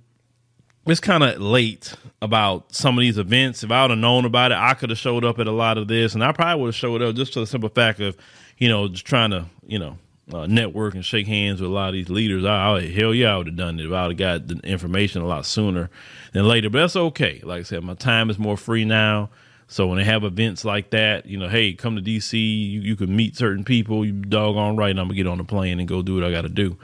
it's 0.85 0.99
kind 0.99 1.23
of 1.23 1.39
late 1.39 1.93
about 2.21 2.73
some 2.73 2.97
of 2.97 3.01
these 3.01 3.17
events. 3.17 3.63
If 3.63 3.71
I 3.71 3.83
would 3.83 3.91
have 3.91 3.99
known 3.99 4.25
about 4.25 4.51
it, 4.51 4.57
I 4.57 4.73
could 4.73 4.89
have 4.89 4.99
showed 4.99 5.23
up 5.23 5.39
at 5.39 5.47
a 5.47 5.51
lot 5.51 5.77
of 5.77 5.87
this, 5.87 6.13
and 6.13 6.23
I 6.23 6.31
probably 6.31 6.61
would 6.61 6.67
have 6.69 6.75
showed 6.75 7.01
up 7.01 7.15
just 7.15 7.33
for 7.33 7.39
the 7.39 7.47
simple 7.47 7.69
fact 7.69 7.99
of, 7.99 8.17
you 8.57 8.67
know, 8.67 8.87
just 8.89 9.05
trying 9.05 9.31
to, 9.31 9.45
you 9.65 9.79
know, 9.79 9.97
uh, 10.31 10.47
network 10.47 10.95
and 10.95 11.03
shake 11.03 11.27
hands 11.27 11.61
with 11.61 11.69
a 11.69 11.73
lot 11.73 11.89
of 11.89 11.93
these 11.93 12.09
leaders. 12.09 12.45
I, 12.45 12.71
I 12.71 12.87
hell 12.87 13.13
yeah, 13.13 13.33
I 13.33 13.37
would 13.37 13.47
have 13.47 13.55
done 13.55 13.79
it 13.79 13.85
if 13.85 13.91
I 13.91 14.07
would 14.07 14.19
have 14.19 14.43
got 14.43 14.47
the 14.47 14.67
information 14.67 15.21
a 15.21 15.25
lot 15.25 15.45
sooner 15.45 15.89
than 16.31 16.47
later. 16.47 16.69
But 16.69 16.79
that's 16.79 16.95
okay. 16.95 17.41
Like 17.43 17.61
I 17.61 17.63
said, 17.63 17.83
my 17.83 17.93
time 17.95 18.29
is 18.29 18.39
more 18.39 18.57
free 18.57 18.85
now. 18.85 19.29
So 19.67 19.87
when 19.87 19.97
they 19.97 20.03
have 20.03 20.23
events 20.23 20.63
like 20.65 20.91
that, 20.91 21.25
you 21.25 21.37
know, 21.37 21.49
hey, 21.49 21.73
come 21.73 21.95
to 21.95 22.01
DC, 22.01 22.33
you, 22.33 22.81
you 22.81 22.95
can 22.95 23.15
meet 23.15 23.35
certain 23.35 23.63
people. 23.63 24.05
You 24.05 24.11
doggone 24.13 24.75
right, 24.75 24.91
and 24.91 24.99
I'm 24.99 25.07
gonna 25.07 25.15
get 25.15 25.27
on 25.27 25.39
the 25.39 25.43
plane 25.43 25.79
and 25.79 25.87
go 25.87 26.01
do 26.01 26.15
what 26.15 26.23
I 26.23 26.31
got 26.31 26.41
to 26.41 26.49
do. 26.49 26.77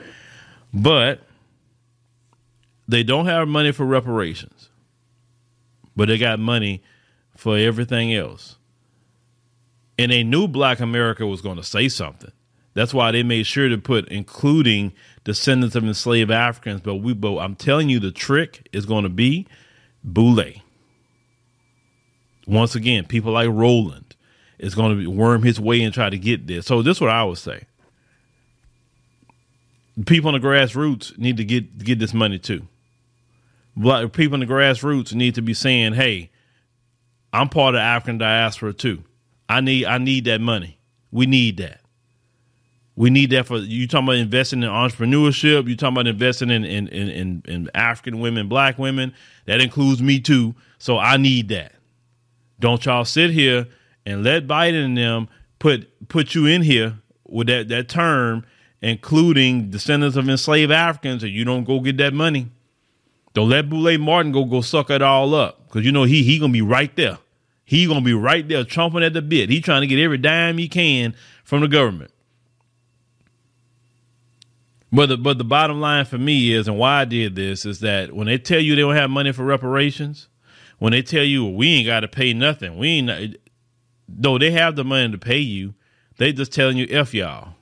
But 0.74 1.22
they 2.90 3.04
don't 3.04 3.28
have 3.28 3.48
money 3.48 3.72
for 3.72 3.86
reparations, 3.86 4.70
but 5.96 6.08
they 6.08 6.18
got 6.18 6.40
money 6.40 6.82
for 7.38 7.56
everything 7.56 8.14
else. 8.14 8.58
And 10.00 10.12
they 10.12 10.24
knew 10.24 10.48
Black 10.48 10.80
America 10.80 11.28
was 11.28 11.42
going 11.42 11.58
to 11.58 11.64
say 11.64 11.88
something. 11.88 12.32
That's 12.74 12.94
why 12.94 13.12
they 13.12 13.22
made 13.22 13.46
sure 13.46 13.70
to 13.70 13.78
put 13.78 14.08
including 14.08 14.94
descendants 15.24 15.76
of 15.76 15.84
enslaved 15.84 16.32
Africans. 16.32 16.82
But 16.82 16.96
we, 16.96 17.14
but 17.14 17.38
I'm 17.38 17.56
telling 17.56 17.90
you, 17.90 18.00
the 18.00 18.12
trick 18.12 18.68
is 18.74 18.88
going 18.88 19.04
to 19.04 19.10
be 19.10 19.46
Boule. 20.04 20.46
Once 22.48 22.74
again, 22.74 23.06
people 23.06 23.34
like 23.34 23.50
Roland 23.50 24.16
is 24.58 24.74
going 24.74 25.00
to 25.00 25.08
worm 25.12 25.44
his 25.44 25.60
way 25.60 25.84
and 25.84 25.94
try 25.94 26.10
to 26.10 26.18
get 26.18 26.48
this. 26.48 26.66
So 26.66 26.82
this 26.82 26.98
is 26.98 27.02
what 27.02 27.12
I 27.12 27.24
would 27.24 27.38
say. 27.38 27.66
People 30.08 30.34
on 30.34 30.42
the 30.42 30.48
grassroots 30.48 31.16
need 31.20 31.38
to 31.38 31.44
get 31.44 31.78
get 31.84 32.00
this 32.00 32.14
money 32.14 32.40
too. 32.40 32.66
Black 33.80 34.12
people 34.12 34.36
in 34.36 34.42
the 34.42 34.54
grassroots 34.54 35.14
need 35.14 35.36
to 35.36 35.42
be 35.42 35.54
saying, 35.54 35.94
"Hey, 35.94 36.32
I'm 37.32 37.50
part 37.50 37.76
of 37.76 37.80
the 37.80 37.84
African 37.84 38.18
diaspora 38.18 38.74
too. 38.74 39.04
I 39.48 39.62
need 39.62 39.86
I 39.86 39.98
need 39.98 40.26
that 40.26 40.42
money. 40.42 40.80
We 41.12 41.26
need 41.26 41.58
that. 41.58 41.82
We 42.96 43.10
need 43.10 43.30
that 43.30 43.48
for 43.48 43.58
you 43.58 43.88
talking 43.88 44.08
about 44.08 44.18
investing 44.18 44.62
in 44.62 44.70
entrepreneurship. 44.70 45.70
You 45.70 45.78
talking 45.78 45.96
about 45.96 46.08
investing 46.08 46.52
in 46.52 46.66
in, 46.66 46.90
in 46.90 47.44
in 47.48 47.70
African 47.74 48.20
women, 48.20 48.50
black 48.50 48.78
women. 48.78 49.14
That 49.46 49.62
includes 49.62 50.02
me 50.02 50.20
too. 50.20 50.56
So 50.78 50.98
I 50.98 51.16
need 51.16 51.48
that. 51.48 51.72
Don't 52.60 52.86
y'all 52.86 53.06
sit 53.06 53.32
here 53.32 53.68
and 54.06 54.24
let 54.24 54.46
Biden 54.46 54.84
and 54.84 54.98
them 54.98 55.30
put 55.60 56.10
put 56.10 56.36
you 56.36 56.46
in 56.46 56.64
here 56.64 57.00
with 57.26 57.48
that 57.48 57.70
that 57.70 57.88
term, 57.88 58.46
including 58.82 59.70
descendants 59.70 60.18
of 60.18 60.28
enslaved 60.28 60.72
Africans, 60.74 61.24
and 61.24 61.32
you 61.32 61.46
don't 61.46 61.64
go 61.64 61.80
get 61.80 61.96
that 61.98 62.14
money. 62.14 62.50
Don't 63.40 63.48
let 63.48 63.70
Boule 63.70 63.98
Martin 63.98 64.34
go 64.34 64.44
go 64.44 64.60
suck 64.60 64.90
it 64.90 65.02
all 65.02 65.34
up 65.34 65.66
because 65.66 65.86
you 65.86 65.94
know 65.94 66.04
he 66.04 66.24
he 66.24 66.40
gonna 66.40 66.52
be 66.52 66.62
right 66.62 66.94
there. 66.98 67.20
He 67.64 67.88
gonna 67.88 68.02
be 68.02 68.14
right 68.14 68.46
there 68.46 68.66
chomping 68.66 69.06
at 69.06 69.14
the 69.14 69.22
bit. 69.22 69.50
He 69.50 69.62
trying 69.62 69.80
to 69.80 69.88
get 69.88 69.98
every 69.98 70.18
dime 70.18 70.58
he 70.58 70.68
can 70.68 71.16
from 71.46 71.62
the 71.62 71.70
government. 71.70 72.12
But 74.92 75.06
the 75.06 75.18
but 75.18 75.38
the 75.38 75.46
bottom 75.46 75.80
line 75.80 76.04
for 76.04 76.18
me 76.18 76.52
is, 76.52 76.68
and 76.68 76.78
why 76.78 77.00
I 77.00 77.06
did 77.06 77.36
this 77.36 77.66
is 77.66 77.80
that 77.80 78.12
when 78.12 78.28
they 78.28 78.38
tell 78.38 78.60
you 78.60 78.76
they 78.76 78.82
don't 78.82 78.98
have 78.98 79.10
money 79.10 79.32
for 79.32 79.46
reparations, 79.46 80.28
when 80.80 80.92
they 80.92 81.02
tell 81.02 81.24
you 81.24 81.46
well, 81.46 81.54
we 81.54 81.76
ain't 81.76 81.86
got 81.86 82.02
to 82.02 82.10
pay 82.10 82.34
nothing, 82.34 82.78
we 82.78 82.90
ain't. 82.90 83.38
Though 84.10 84.38
they 84.38 84.52
have 84.52 84.76
the 84.76 84.84
money 84.84 85.14
to 85.14 85.18
pay 85.18 85.40
you, 85.40 85.76
they 86.18 86.34
just 86.34 86.52
telling 86.52 86.76
you 86.76 86.88
f 86.90 87.14
y'all. 87.14 87.54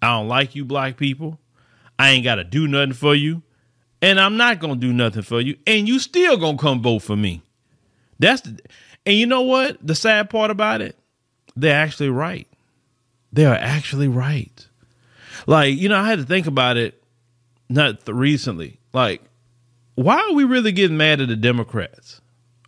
I 0.00 0.10
don't 0.16 0.28
like 0.28 0.54
you, 0.54 0.64
black 0.64 0.96
people. 0.96 1.40
I 1.98 2.10
ain't 2.10 2.22
got 2.22 2.36
to 2.36 2.44
do 2.44 2.68
nothing 2.68 2.92
for 2.92 3.16
you 3.16 3.42
and 4.02 4.20
I'm 4.20 4.36
not 4.36 4.58
gonna 4.58 4.76
do 4.76 4.92
nothing 4.92 5.22
for 5.22 5.40
you, 5.40 5.56
and 5.66 5.88
you 5.88 6.00
still 6.00 6.36
gonna 6.36 6.58
come 6.58 6.82
vote 6.82 7.02
for 7.02 7.16
me. 7.16 7.42
That's 8.18 8.42
the, 8.42 8.60
and 9.06 9.16
you 9.16 9.26
know 9.26 9.42
what? 9.42 9.78
The 9.86 9.94
sad 9.94 10.28
part 10.28 10.50
about 10.50 10.82
it, 10.82 10.98
they're 11.56 11.74
actually 11.80 12.10
right. 12.10 12.48
They 13.32 13.46
are 13.46 13.54
actually 13.54 14.08
right. 14.08 14.66
Like 15.46 15.76
you 15.76 15.88
know, 15.88 15.96
I 15.96 16.08
had 16.08 16.18
to 16.18 16.24
think 16.26 16.46
about 16.46 16.76
it 16.76 17.02
not 17.70 18.04
th- 18.04 18.14
recently. 18.14 18.78
Like, 18.92 19.22
why 19.94 20.16
are 20.16 20.34
we 20.34 20.44
really 20.44 20.72
getting 20.72 20.96
mad 20.96 21.20
at 21.20 21.28
the 21.28 21.36
Democrats? 21.36 22.20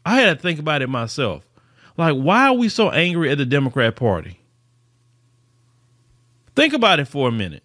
I 0.07 0.21
had 0.21 0.37
to 0.37 0.43
think 0.43 0.59
about 0.61 0.83
it 0.83 0.89
myself. 0.89 1.45
Like, 1.97 2.15
why 2.15 2.49
are 2.49 2.55
we 2.55 2.69
so 2.69 2.91
angry 2.91 3.31
at 3.31 3.39
the 3.39 3.47
Democrat 3.47 3.97
Party? 3.97 4.41
Think 6.55 6.73
about 6.73 7.01
it 7.01 7.07
for 7.07 7.29
a 7.29 7.33
minute 7.33 7.64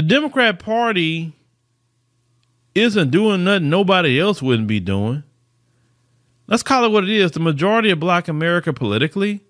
the 0.00 0.06
Democrat 0.06 0.58
Party 0.58 1.34
isn't 2.74 3.10
doing 3.10 3.44
nothing 3.44 3.68
nobody 3.68 4.18
else 4.18 4.40
wouldn't 4.40 4.66
be 4.66 4.80
doing. 4.80 5.24
Let's 6.46 6.62
call 6.62 6.86
it 6.86 6.88
what 6.88 7.04
it 7.04 7.10
is. 7.10 7.32
The 7.32 7.40
majority 7.40 7.90
of 7.90 8.00
black 8.00 8.26
America 8.26 8.72
politically 8.72 9.44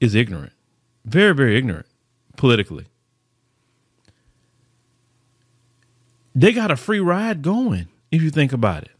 is 0.00 0.14
ignorant. 0.14 0.52
Very, 1.06 1.34
very 1.34 1.56
ignorant 1.56 1.86
politically. 2.36 2.84
They 6.34 6.52
got 6.52 6.70
a 6.70 6.76
free 6.76 7.00
ride 7.00 7.40
going, 7.40 7.88
if 8.10 8.20
you 8.20 8.28
think 8.28 8.52
about 8.52 8.82
it. 8.82 8.92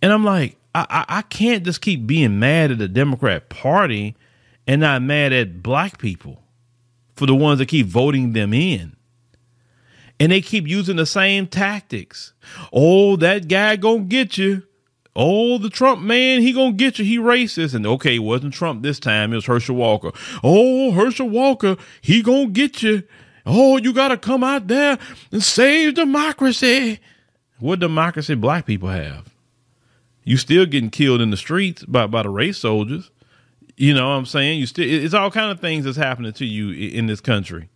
And 0.00 0.10
I'm 0.10 0.24
like, 0.24 0.56
I, 0.74 1.04
I, 1.06 1.20
can't 1.20 1.64
just 1.64 1.82
keep 1.82 2.06
being 2.06 2.38
mad 2.38 2.70
at 2.70 2.78
the 2.78 2.88
Democrat 2.88 3.50
Party 3.50 4.16
and 4.66 4.80
not 4.80 5.02
mad 5.02 5.34
at 5.34 5.62
black 5.62 5.98
people 5.98 6.40
for 7.14 7.26
the 7.26 7.34
ones 7.34 7.58
that 7.58 7.66
keep 7.66 7.86
voting 7.86 8.32
them 8.32 8.54
in. 8.54 8.93
And 10.20 10.30
they 10.30 10.40
keep 10.40 10.66
using 10.68 10.96
the 10.96 11.06
same 11.06 11.46
tactics. 11.46 12.32
Oh, 12.72 13.16
that 13.16 13.48
guy 13.48 13.76
gonna 13.76 14.00
get 14.00 14.38
you. 14.38 14.62
Oh, 15.16 15.58
the 15.58 15.70
Trump 15.70 16.02
man, 16.02 16.40
he 16.40 16.52
gonna 16.52 16.72
get 16.72 16.98
you. 16.98 17.04
He 17.04 17.18
racist. 17.18 17.74
And 17.74 17.86
okay, 17.86 18.16
it 18.16 18.20
wasn't 18.20 18.54
Trump 18.54 18.82
this 18.82 18.98
time. 18.98 19.32
It 19.32 19.36
was 19.36 19.46
Herschel 19.46 19.76
Walker. 19.76 20.12
Oh, 20.42 20.92
Herschel 20.92 21.28
Walker, 21.28 21.76
he 22.00 22.22
gonna 22.22 22.46
get 22.46 22.82
you. 22.82 23.02
Oh, 23.46 23.76
you 23.76 23.92
gotta 23.92 24.16
come 24.16 24.42
out 24.42 24.68
there 24.68 24.98
and 25.30 25.42
save 25.42 25.94
democracy. 25.94 27.00
What 27.58 27.80
democracy 27.80 28.34
black 28.34 28.66
people 28.66 28.88
have? 28.88 29.34
You 30.24 30.36
still 30.36 30.66
getting 30.66 30.90
killed 30.90 31.20
in 31.20 31.30
the 31.30 31.36
streets 31.36 31.84
by, 31.84 32.06
by 32.06 32.22
the 32.22 32.30
race 32.30 32.58
soldiers. 32.58 33.10
You 33.76 33.92
know 33.94 34.08
what 34.08 34.14
I'm 34.14 34.26
saying? 34.26 34.58
You 34.58 34.66
still 34.66 34.88
it's 34.88 35.14
all 35.14 35.30
kind 35.30 35.50
of 35.50 35.60
things 35.60 35.84
that's 35.84 35.96
happening 35.96 36.32
to 36.32 36.46
you 36.46 36.70
in 36.70 37.06
this 37.06 37.20
country. 37.20 37.68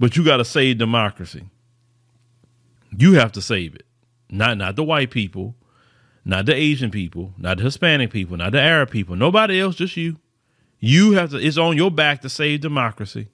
But 0.00 0.16
you 0.16 0.24
got 0.24 0.38
to 0.38 0.46
save 0.46 0.78
democracy. 0.78 1.44
You 2.96 3.12
have 3.12 3.32
to 3.32 3.42
save 3.42 3.74
it. 3.74 3.84
Not 4.30 4.56
not 4.56 4.74
the 4.74 4.82
white 4.82 5.10
people, 5.10 5.54
not 6.24 6.46
the 6.46 6.54
Asian 6.54 6.90
people, 6.90 7.34
not 7.36 7.58
the 7.58 7.64
Hispanic 7.64 8.10
people, 8.10 8.38
not 8.38 8.52
the 8.52 8.60
Arab 8.60 8.90
people, 8.90 9.14
nobody 9.14 9.60
else, 9.60 9.76
just 9.76 9.96
you. 9.96 10.16
You 10.78 11.12
have 11.12 11.30
to 11.30 11.36
it's 11.36 11.58
on 11.58 11.76
your 11.76 11.90
back 11.90 12.22
to 12.22 12.30
save 12.30 12.62
democracy. 12.62 13.28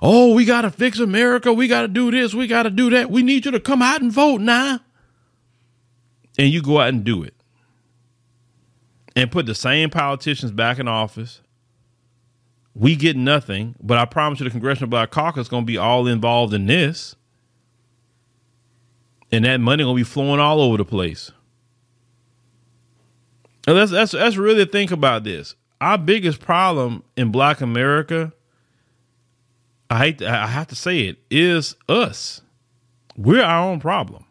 Oh, 0.00 0.34
we 0.34 0.44
got 0.44 0.62
to 0.62 0.70
fix 0.70 1.00
America. 1.00 1.52
We 1.52 1.66
got 1.66 1.82
to 1.82 1.88
do 1.88 2.10
this. 2.10 2.32
We 2.32 2.46
got 2.46 2.62
to 2.62 2.70
do 2.70 2.90
that. 2.90 3.10
We 3.10 3.22
need 3.22 3.44
you 3.44 3.50
to 3.50 3.60
come 3.60 3.82
out 3.82 4.02
and 4.02 4.12
vote 4.12 4.40
now. 4.40 4.80
And 6.38 6.48
you 6.48 6.62
go 6.62 6.78
out 6.78 6.90
and 6.90 7.02
do 7.02 7.24
it. 7.24 7.34
And 9.16 9.32
put 9.32 9.46
the 9.46 9.54
same 9.54 9.90
politicians 9.90 10.52
back 10.52 10.78
in 10.78 10.86
office 10.86 11.40
we 12.74 12.96
get 12.96 13.16
nothing, 13.16 13.74
but 13.82 13.98
I 13.98 14.04
promise 14.04 14.40
you 14.40 14.44
the 14.44 14.50
Congressional 14.50 14.88
Black 14.88 15.10
Caucus 15.10 15.42
is 15.42 15.48
going 15.48 15.64
to 15.64 15.66
be 15.66 15.76
all 15.76 16.06
involved 16.06 16.54
in 16.54 16.66
this. 16.66 17.16
And 19.30 19.44
that 19.44 19.58
money 19.58 19.82
going 19.82 19.96
to 19.96 20.00
be 20.00 20.08
flowing 20.08 20.40
all 20.40 20.60
over 20.60 20.76
the 20.76 20.84
place. 20.84 21.32
And 23.66 23.76
let's, 23.76 23.92
let's, 23.92 24.12
let's 24.14 24.36
really 24.36 24.64
think 24.64 24.90
about 24.90 25.24
this. 25.24 25.54
Our 25.80 25.98
biggest 25.98 26.40
problem 26.40 27.02
in 27.16 27.30
Black 27.30 27.60
America, 27.60 28.32
I 29.90 29.98
hate 29.98 30.18
to, 30.18 30.28
I 30.28 30.46
have 30.46 30.68
to 30.68 30.74
say 30.74 31.00
it, 31.00 31.18
is 31.30 31.76
us. 31.88 32.42
We're 33.16 33.42
our 33.42 33.68
own 33.68 33.80
problem. 33.80 34.24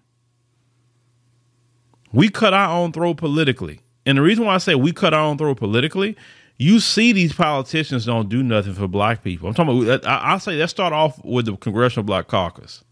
We 2.12 2.30
cut 2.30 2.54
our 2.54 2.76
own 2.76 2.92
throat 2.92 3.18
politically. 3.18 3.82
And 4.06 4.18
the 4.18 4.22
reason 4.22 4.46
why 4.46 4.56
I 4.56 4.58
say 4.58 4.76
we 4.76 4.92
cut 4.92 5.14
our 5.14 5.24
own 5.24 5.38
throat 5.38 5.58
politically 5.58 6.18
you 6.62 6.80
see 6.80 7.12
these 7.12 7.34
politicians 7.34 8.06
don't 8.06 8.30
do 8.30 8.44
nothing 8.44 8.76
for 8.76 8.88
black 8.88 9.24
people. 9.24 9.48
I'm 9.48 9.56
talking 9.56 9.84
about. 9.84 10.06
I, 10.06 10.38
say 10.38 10.58
let's 10.58 10.70
start 10.70 10.94
off 10.94 11.20
with 11.26 11.48
the 11.48 11.58
Congressional 11.58 12.04
Black 12.04 12.28
Caucus. 12.28 12.84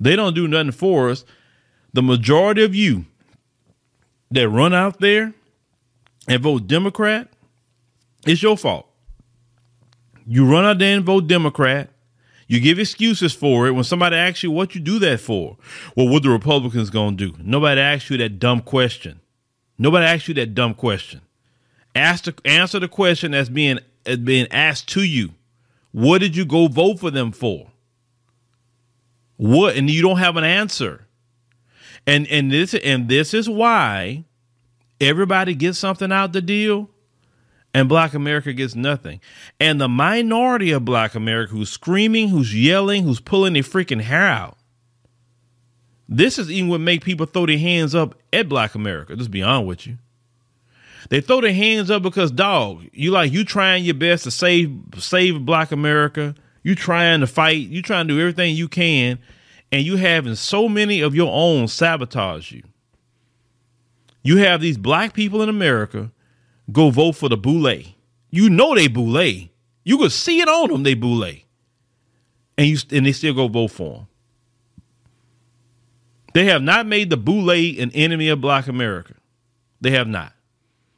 They 0.00 0.16
don't 0.16 0.34
do 0.34 0.48
nothing 0.48 0.72
for 0.72 1.10
us. 1.10 1.24
The 1.92 2.02
majority 2.02 2.64
of 2.64 2.74
you 2.74 3.04
that 4.32 4.48
run 4.48 4.74
out 4.74 4.98
there 4.98 5.32
and 6.26 6.42
vote 6.42 6.66
Democrat, 6.66 7.28
it's 8.26 8.42
your 8.42 8.56
fault. 8.56 8.88
You 10.26 10.44
run 10.50 10.64
out 10.64 10.80
there 10.80 10.96
and 10.96 11.04
vote 11.04 11.28
Democrat. 11.28 11.90
You 12.48 12.58
give 12.58 12.80
excuses 12.80 13.32
for 13.32 13.68
it 13.68 13.72
when 13.72 13.84
somebody 13.84 14.16
asks 14.16 14.42
you 14.42 14.50
what 14.50 14.74
you 14.74 14.80
do 14.80 14.98
that 14.98 15.20
for. 15.20 15.56
Well, 15.96 16.08
what 16.08 16.24
the 16.24 16.30
Republicans 16.30 16.90
gonna 16.90 17.14
do? 17.14 17.32
Nobody 17.38 17.80
asks 17.80 18.10
you 18.10 18.16
that 18.16 18.40
dumb 18.40 18.60
question. 18.60 19.20
Nobody 19.78 20.04
asks 20.04 20.26
you 20.26 20.34
that 20.34 20.52
dumb 20.52 20.74
question. 20.74 21.20
Ask 21.94 22.24
the, 22.24 22.34
answer 22.44 22.80
the 22.80 22.88
question 22.88 23.32
that's 23.32 23.48
being 23.48 23.78
being 24.24 24.48
asked 24.50 24.88
to 24.90 25.02
you. 25.02 25.34
What 25.92 26.18
did 26.18 26.36
you 26.36 26.44
go 26.44 26.66
vote 26.66 26.98
for 27.00 27.10
them 27.10 27.32
for? 27.32 27.70
What 29.36 29.76
and 29.76 29.88
you 29.88 30.02
don't 30.02 30.18
have 30.18 30.36
an 30.36 30.44
answer. 30.44 31.06
And 32.06 32.26
and 32.28 32.50
this 32.50 32.74
and 32.74 33.08
this 33.08 33.32
is 33.32 33.48
why 33.48 34.24
everybody 35.00 35.54
gets 35.54 35.78
something 35.78 36.12
out 36.12 36.32
the 36.32 36.42
deal 36.42 36.90
and 37.74 37.88
black 37.88 38.14
America 38.14 38.52
gets 38.52 38.74
nothing. 38.74 39.20
And 39.58 39.80
the 39.80 39.88
minority 39.88 40.70
of 40.70 40.84
black 40.84 41.14
America 41.14 41.52
who's 41.52 41.70
screaming, 41.70 42.28
who's 42.28 42.54
yelling, 42.54 43.02
who's 43.02 43.20
pulling 43.20 43.54
their 43.54 43.62
freaking 43.62 44.00
hair 44.00 44.28
out. 44.28 44.56
This 46.08 46.38
is 46.38 46.50
even 46.50 46.70
what 46.70 46.80
make 46.80 47.02
people 47.02 47.26
throw 47.26 47.46
their 47.46 47.58
hands 47.58 47.94
up 47.94 48.14
at 48.32 48.48
black 48.48 48.74
America. 48.74 49.16
Just 49.16 49.30
be 49.30 49.42
honest 49.42 49.66
with 49.66 49.86
you. 49.86 49.98
They 51.10 51.20
throw 51.20 51.40
their 51.40 51.52
hands 51.52 51.90
up 51.90 52.02
because 52.02 52.30
dog, 52.30 52.84
you 52.92 53.10
like 53.10 53.32
you 53.32 53.44
trying 53.44 53.84
your 53.84 53.94
best 53.94 54.24
to 54.24 54.30
save 54.30 54.72
save 54.98 55.44
black 55.44 55.72
America. 55.72 56.34
You 56.62 56.74
trying 56.74 57.20
to 57.20 57.26
fight, 57.26 57.68
you 57.68 57.82
trying 57.82 58.08
to 58.08 58.14
do 58.14 58.20
everything 58.20 58.56
you 58.56 58.68
can, 58.68 59.18
and 59.70 59.84
you 59.84 59.96
having 59.96 60.34
so 60.34 60.68
many 60.68 61.00
of 61.02 61.14
your 61.14 61.30
own 61.30 61.68
sabotage 61.68 62.52
you. 62.52 62.62
You 64.22 64.38
have 64.38 64.62
these 64.62 64.78
black 64.78 65.12
people 65.12 65.42
in 65.42 65.50
America 65.50 66.10
go 66.72 66.90
vote 66.90 67.12
for 67.12 67.28
the 67.28 67.36
boule. 67.36 67.82
You 68.30 68.50
know 68.50 68.74
they 68.74 68.88
boule. 68.88 69.50
You 69.84 69.98
could 69.98 70.12
see 70.12 70.40
it 70.40 70.48
on 70.48 70.70
them, 70.70 70.82
they 70.82 70.94
boule. 70.94 71.30
And 72.56 72.66
you 72.66 72.78
and 72.90 73.04
they 73.04 73.12
still 73.12 73.34
go 73.34 73.48
vote 73.48 73.70
for 73.70 73.92
them. 73.92 74.06
They 76.32 76.46
have 76.46 76.62
not 76.62 76.86
made 76.86 77.10
the 77.10 77.16
boule 77.16 77.50
an 77.50 77.90
enemy 77.92 78.28
of 78.28 78.40
black 78.40 78.66
America. 78.66 79.14
They 79.80 79.90
have 79.90 80.08
not. 80.08 80.33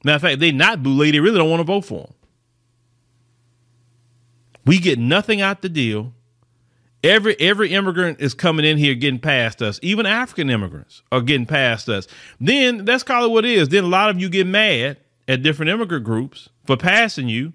Matter 0.07 0.15
of 0.15 0.23
fact, 0.23 0.39
they 0.39 0.53
not 0.53 0.85
boule, 0.85 0.99
they 0.99 1.19
really 1.19 1.37
don't 1.37 1.51
want 1.51 1.59
to 1.59 1.65
vote 1.65 1.85
for 1.85 2.05
them. 2.05 2.15
We 4.65 4.79
get 4.79 5.01
nothing 5.01 5.41
out 5.41 5.63
the 5.63 5.69
deal. 5.69 6.13
Every 7.03 7.35
every 7.41 7.71
immigrant 7.71 8.21
is 8.21 8.33
coming 8.33 8.65
in 8.65 8.79
here 8.79 8.95
getting 8.95 9.19
past 9.19 9.63
us. 9.63 9.81
Even 9.83 10.07
African 10.07 10.49
immigrants 10.49 11.03
are 11.11 11.21
getting 11.21 11.45
past 11.45 11.89
us. 11.89 12.07
Then 12.41 12.85
that's 12.85 13.03
kind 13.03 13.25
of 13.25 13.33
what 13.33 13.45
it 13.45 13.51
is. 13.51 13.71
Then 13.71 13.83
a 13.83 13.89
lot 13.89 14.09
of 14.09 14.21
you 14.21 14.29
get 14.29 14.47
mad 14.47 14.99
at 15.27 15.43
different 15.43 15.71
immigrant 15.71 16.05
groups 16.05 16.51
for 16.67 16.77
passing 16.77 17.29
you 17.29 17.53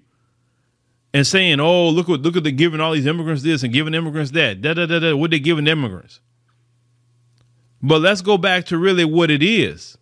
and 1.14 1.26
saying, 1.26 1.58
"Oh, 1.58 1.88
look 1.88 2.06
what 2.06 2.20
look 2.20 2.36
at 2.36 2.44
the 2.44 2.52
giving 2.52 2.82
all 2.82 2.92
these 2.92 3.06
immigrants 3.06 3.42
this 3.42 3.62
and 3.62 3.72
giving 3.72 3.94
immigrants 3.94 4.32
that." 4.32 4.60
Da 4.60 4.74
da 4.74 4.84
da 4.84 4.98
da. 4.98 5.16
What 5.16 5.30
they 5.30 5.38
giving 5.38 5.66
immigrants? 5.66 6.20
But 7.80 8.02
let's 8.02 8.20
go 8.20 8.36
back 8.36 8.66
to 8.66 8.76
really 8.76 9.06
what 9.06 9.30
it 9.30 9.42
is. 9.42 9.96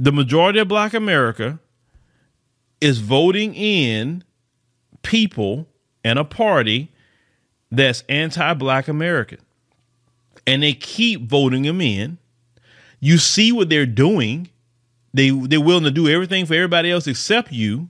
The 0.00 0.10
majority 0.10 0.58
of 0.58 0.66
Black 0.66 0.94
America 0.94 1.60
is 2.80 2.98
voting 2.98 3.54
in 3.54 4.24
people 5.02 5.68
and 6.02 6.18
a 6.18 6.24
party 6.24 6.90
that's 7.70 8.02
anti-Black 8.08 8.88
American, 8.88 9.38
and 10.46 10.62
they 10.62 10.72
keep 10.72 11.28
voting 11.28 11.62
them 11.62 11.80
in. 11.80 12.18
You 12.98 13.18
see 13.18 13.52
what 13.52 13.68
they're 13.68 13.86
doing 13.86 14.48
they 15.12 15.30
they're 15.30 15.60
willing 15.60 15.84
to 15.84 15.90
do 15.90 16.08
everything 16.08 16.46
for 16.46 16.54
everybody 16.54 16.90
else 16.90 17.06
except 17.06 17.52
you, 17.52 17.88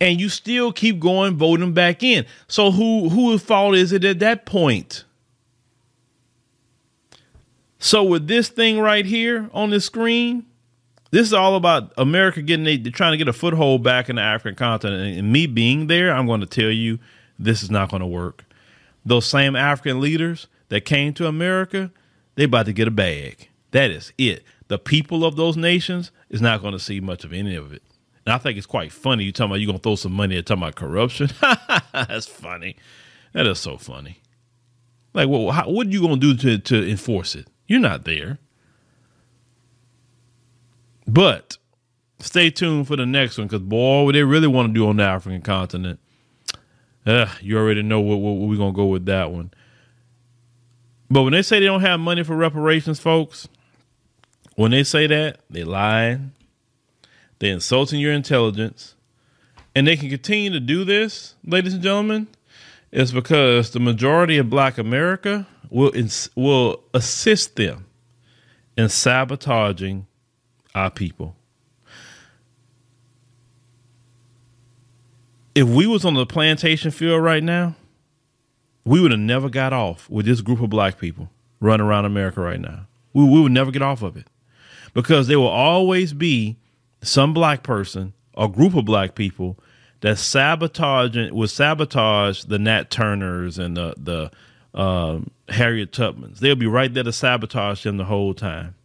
and 0.00 0.20
you 0.20 0.28
still 0.28 0.72
keep 0.72 0.98
going 0.98 1.36
voting 1.36 1.72
back 1.74 2.02
in. 2.02 2.26
So 2.48 2.70
who 2.70 3.08
whose 3.08 3.42
fault 3.42 3.74
is 3.74 3.92
it 3.92 4.04
at 4.04 4.20
that 4.20 4.46
point? 4.46 5.04
So 7.78 8.02
with 8.02 8.26
this 8.26 8.48
thing 8.48 8.80
right 8.80 9.04
here 9.04 9.50
on 9.52 9.70
the 9.70 9.80
screen, 9.80 10.46
this 11.10 11.26
is 11.26 11.32
all 11.32 11.56
about 11.56 11.92
America 11.96 12.42
getting 12.42 12.66
a, 12.66 12.78
trying 12.90 13.12
to 13.12 13.18
get 13.18 13.28
a 13.28 13.32
foothold 13.32 13.82
back 13.82 14.08
in 14.08 14.16
the 14.16 14.22
African 14.22 14.56
continent. 14.56 15.18
And 15.18 15.32
me 15.32 15.46
being 15.46 15.86
there, 15.86 16.12
I'm 16.12 16.26
going 16.26 16.40
to 16.40 16.46
tell 16.46 16.70
you 16.70 16.98
this 17.38 17.62
is 17.62 17.70
not 17.70 17.90
going 17.90 18.00
to 18.00 18.06
work. 18.06 18.44
Those 19.04 19.26
same 19.26 19.54
African 19.54 20.00
leaders 20.00 20.48
that 20.68 20.84
came 20.84 21.14
to 21.14 21.26
America, 21.26 21.90
they 22.34 22.44
about 22.44 22.66
to 22.66 22.72
get 22.72 22.88
a 22.88 22.90
bag. 22.90 23.48
That 23.70 23.90
is 23.90 24.12
it 24.18 24.44
the 24.68 24.78
people 24.78 25.24
of 25.24 25.36
those 25.36 25.56
nations 25.56 26.10
is 26.28 26.40
not 26.40 26.60
going 26.60 26.72
to 26.72 26.78
see 26.78 27.00
much 27.00 27.24
of 27.24 27.32
any 27.32 27.54
of 27.54 27.72
it. 27.72 27.82
And 28.24 28.32
I 28.32 28.38
think 28.38 28.58
it's 28.58 28.66
quite 28.66 28.92
funny. 28.92 29.24
You 29.24 29.32
talking 29.32 29.50
about 29.52 29.60
you 29.60 29.66
going 29.66 29.78
to 29.78 29.82
throw 29.82 29.94
some 29.94 30.12
money 30.12 30.36
at 30.36 30.46
talking 30.46 30.64
about 30.64 30.74
corruption? 30.74 31.30
That's 31.92 32.26
funny. 32.26 32.76
That 33.32 33.46
is 33.46 33.60
so 33.60 33.76
funny. 33.76 34.20
Like, 35.14 35.28
well, 35.28 35.50
how, 35.50 35.70
what 35.70 35.86
are 35.86 35.90
you 35.90 36.00
going 36.00 36.20
to 36.20 36.34
do 36.34 36.36
to 36.36 36.58
to 36.58 36.90
enforce 36.90 37.36
it? 37.36 37.46
You're 37.68 37.80
not 37.80 38.04
there. 38.04 38.38
But 41.06 41.56
stay 42.18 42.50
tuned 42.50 42.88
for 42.88 42.96
the 42.96 43.06
next 43.06 43.38
one 43.38 43.46
because 43.46 43.62
boy, 43.62 44.04
what 44.04 44.12
they 44.12 44.22
really 44.22 44.48
want 44.48 44.68
to 44.68 44.74
do 44.74 44.88
on 44.88 44.96
the 44.96 45.04
African 45.04 45.42
continent. 45.42 46.00
Uh, 47.04 47.28
you 47.40 47.56
already 47.56 47.82
know 47.82 48.00
what, 48.00 48.16
what, 48.16 48.32
what 48.32 48.48
we're 48.48 48.56
gonna 48.56 48.72
go 48.72 48.86
with 48.86 49.06
that 49.06 49.30
one. 49.30 49.52
But 51.08 51.22
when 51.22 51.32
they 51.32 51.42
say 51.42 51.60
they 51.60 51.66
don't 51.66 51.82
have 51.82 52.00
money 52.00 52.24
for 52.24 52.34
reparations, 52.34 52.98
folks, 52.98 53.48
when 54.56 54.72
they 54.72 54.82
say 54.82 55.06
that, 55.06 55.40
they 55.48 55.62
lying, 55.62 56.32
they're 57.38 57.52
insulting 57.52 58.00
your 58.00 58.12
intelligence, 58.12 58.96
and 59.74 59.86
they 59.86 59.96
can 59.96 60.08
continue 60.08 60.50
to 60.50 60.58
do 60.58 60.84
this, 60.84 61.36
ladies 61.44 61.74
and 61.74 61.82
gentlemen, 61.82 62.26
is 62.90 63.12
because 63.12 63.70
the 63.70 63.78
majority 63.78 64.38
of 64.38 64.50
Black 64.50 64.78
America 64.78 65.46
will 65.70 65.94
ins- 65.94 66.30
will 66.34 66.82
assist 66.92 67.54
them 67.56 67.86
in 68.76 68.88
sabotaging 68.88 70.06
our 70.76 70.90
people. 70.90 71.34
If 75.54 75.66
we 75.66 75.86
was 75.86 76.04
on 76.04 76.14
the 76.14 76.26
plantation 76.26 76.90
field 76.90 77.22
right 77.22 77.42
now, 77.42 77.74
we 78.84 79.00
would 79.00 79.10
have 79.10 79.18
never 79.18 79.48
got 79.48 79.72
off 79.72 80.08
with 80.10 80.26
this 80.26 80.42
group 80.42 80.60
of 80.60 80.70
black 80.70 80.98
people 80.98 81.30
running 81.60 81.84
around 81.84 82.04
America 82.04 82.40
right 82.40 82.60
now. 82.60 82.86
We, 83.14 83.24
we 83.24 83.40
would 83.40 83.52
never 83.52 83.70
get 83.70 83.82
off 83.82 84.02
of 84.02 84.16
it 84.16 84.28
because 84.92 85.26
there 85.26 85.40
will 85.40 85.48
always 85.48 86.12
be 86.12 86.56
some 87.02 87.32
black 87.32 87.62
person 87.62 88.12
or 88.34 88.52
group 88.52 88.74
of 88.74 88.84
black 88.84 89.14
people 89.14 89.58
that 90.02 90.18
sabotage 90.18 91.16
and 91.16 91.32
will 91.32 91.48
sabotage 91.48 92.44
the 92.44 92.58
Nat 92.58 92.90
Turners 92.90 93.58
and 93.58 93.76
the 93.76 93.94
the 93.96 94.30
um, 94.78 95.30
Harriet 95.48 95.90
Tubmans. 95.90 96.38
They'll 96.38 96.54
be 96.54 96.66
right 96.66 96.92
there 96.92 97.02
to 97.02 97.12
sabotage 97.12 97.82
them 97.82 97.96
the 97.96 98.04
whole 98.04 98.34
time. 98.34 98.75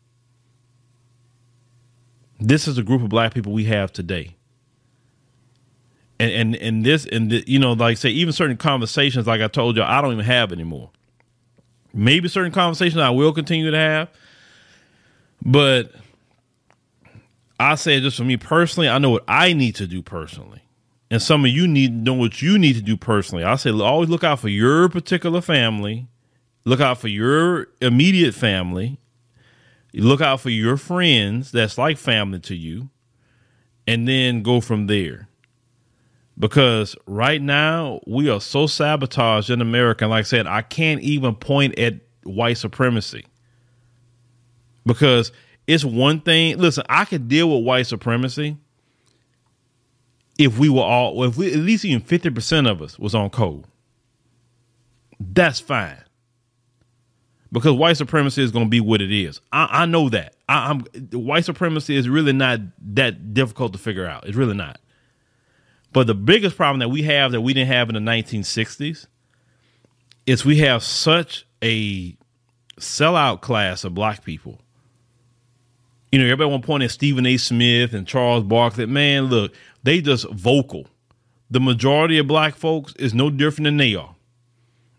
This 2.41 2.67
is 2.67 2.79
a 2.79 2.83
group 2.83 3.03
of 3.03 3.09
black 3.09 3.35
people 3.35 3.53
we 3.53 3.65
have 3.65 3.93
today. 3.93 4.35
And 6.19 6.31
and 6.31 6.55
and 6.55 6.85
this 6.85 7.05
and 7.05 7.29
the, 7.31 7.43
you 7.47 7.59
know, 7.59 7.73
like 7.73 7.97
say, 7.97 8.09
even 8.09 8.33
certain 8.33 8.57
conversations, 8.57 9.27
like 9.27 9.41
I 9.41 9.47
told 9.47 9.77
you, 9.77 9.83
I 9.83 10.01
don't 10.01 10.11
even 10.13 10.25
have 10.25 10.51
anymore. 10.51 10.89
Maybe 11.93 12.27
certain 12.27 12.51
conversations 12.51 12.99
I 12.99 13.09
will 13.11 13.33
continue 13.33 13.69
to 13.69 13.77
have, 13.77 14.09
but 15.43 15.91
I 17.59 17.75
say 17.75 17.99
just 17.99 18.17
for 18.17 18.23
me 18.23 18.37
personally, 18.37 18.89
I 18.89 18.97
know 18.97 19.11
what 19.11 19.23
I 19.27 19.53
need 19.53 19.75
to 19.75 19.87
do 19.87 20.01
personally. 20.01 20.61
And 21.11 21.21
some 21.21 21.43
of 21.43 21.51
you 21.51 21.67
need 21.67 21.91
know 21.91 22.13
what 22.13 22.41
you 22.41 22.57
need 22.57 22.73
to 22.73 22.81
do 22.81 22.97
personally. 22.97 23.43
I 23.43 23.55
say 23.57 23.69
always 23.71 24.09
look 24.09 24.23
out 24.23 24.39
for 24.39 24.47
your 24.47 24.89
particular 24.89 25.41
family, 25.41 26.07
look 26.65 26.79
out 26.79 26.97
for 26.97 27.09
your 27.09 27.67
immediate 27.81 28.33
family, 28.33 29.00
look 29.93 30.21
out 30.21 30.39
for 30.39 30.49
your 30.49 30.77
friends 30.77 31.51
that's 31.51 31.77
like 31.77 31.97
family 31.97 32.39
to 32.39 32.55
you, 32.55 32.89
and 33.85 34.07
then 34.07 34.43
go 34.43 34.61
from 34.61 34.87
there. 34.87 35.27
Because 36.39 36.95
right 37.05 37.41
now 37.41 37.99
we 38.07 38.29
are 38.29 38.41
so 38.41 38.65
sabotaged 38.67 39.49
in 39.49 39.61
America. 39.61 40.05
And 40.05 40.11
like 40.11 40.21
I 40.21 40.23
said, 40.23 40.47
I 40.47 40.61
can't 40.61 41.01
even 41.01 41.35
point 41.35 41.77
at 41.77 41.95
white 42.23 42.57
supremacy 42.57 43.25
because 44.85 45.31
it's 45.67 45.83
one 45.83 46.21
thing. 46.21 46.57
Listen, 46.57 46.83
I 46.89 47.05
could 47.05 47.27
deal 47.27 47.49
with 47.55 47.65
white 47.65 47.87
supremacy 47.87 48.57
if 50.39 50.57
we 50.57 50.69
were 50.69 50.81
all, 50.81 51.23
if 51.23 51.37
we 51.37 51.53
at 51.53 51.59
least 51.59 51.85
even 51.85 52.01
fifty 52.01 52.29
percent 52.29 52.65
of 52.65 52.81
us 52.81 52.97
was 52.97 53.13
on 53.13 53.29
code. 53.29 53.65
That's 55.19 55.59
fine 55.59 56.03
because 57.51 57.73
white 57.73 57.97
supremacy 57.97 58.43
is 58.43 58.51
going 58.51 58.65
to 58.65 58.69
be 58.69 58.79
what 58.79 59.01
it 59.01 59.11
is. 59.11 59.41
I, 59.51 59.83
I 59.83 59.85
know 59.85 60.09
that. 60.09 60.35
I, 60.47 60.71
am 60.71 60.81
white 61.11 61.45
supremacy 61.45 61.95
is 61.95 62.07
really 62.07 62.33
not 62.33 62.59
that 62.93 63.33
difficult 63.33 63.73
to 63.73 63.79
figure 63.79 64.05
out. 64.05 64.27
It's 64.27 64.37
really 64.37 64.55
not. 64.55 64.79
But 65.93 66.07
the 66.07 66.15
biggest 66.15 66.55
problem 66.55 66.79
that 66.79 66.89
we 66.89 67.03
have 67.03 67.31
that 67.33 67.41
we 67.41 67.53
didn't 67.53 67.67
have 67.67 67.89
in 67.89 67.95
the 67.95 68.11
1960s 68.11 69.07
is 70.25 70.45
we 70.45 70.59
have 70.59 70.83
such 70.83 71.45
a 71.61 72.15
sellout 72.79 73.41
class 73.41 73.83
of 73.83 73.93
black 73.93 74.23
people 74.23 74.61
you 76.11 76.19
know, 76.19 76.25
everybody 76.25 76.49
want 76.49 76.63
to 76.63 76.67
point 76.67 76.83
at 76.83 76.91
Stephen 76.91 77.25
A. 77.25 77.37
Smith 77.37 77.93
and 77.93 78.05
Charles 78.05 78.43
Barkley. 78.43 78.85
Man, 78.85 79.25
look, 79.25 79.53
they 79.83 80.01
just 80.01 80.29
vocal. 80.29 80.87
the 81.49 81.59
majority 81.59 82.17
of 82.17 82.27
black 82.27 82.55
folks 82.55 82.93
is 82.95 83.13
no 83.13 83.29
different 83.29 83.65
than 83.65 83.77
they 83.77 83.95
are, 83.95 84.15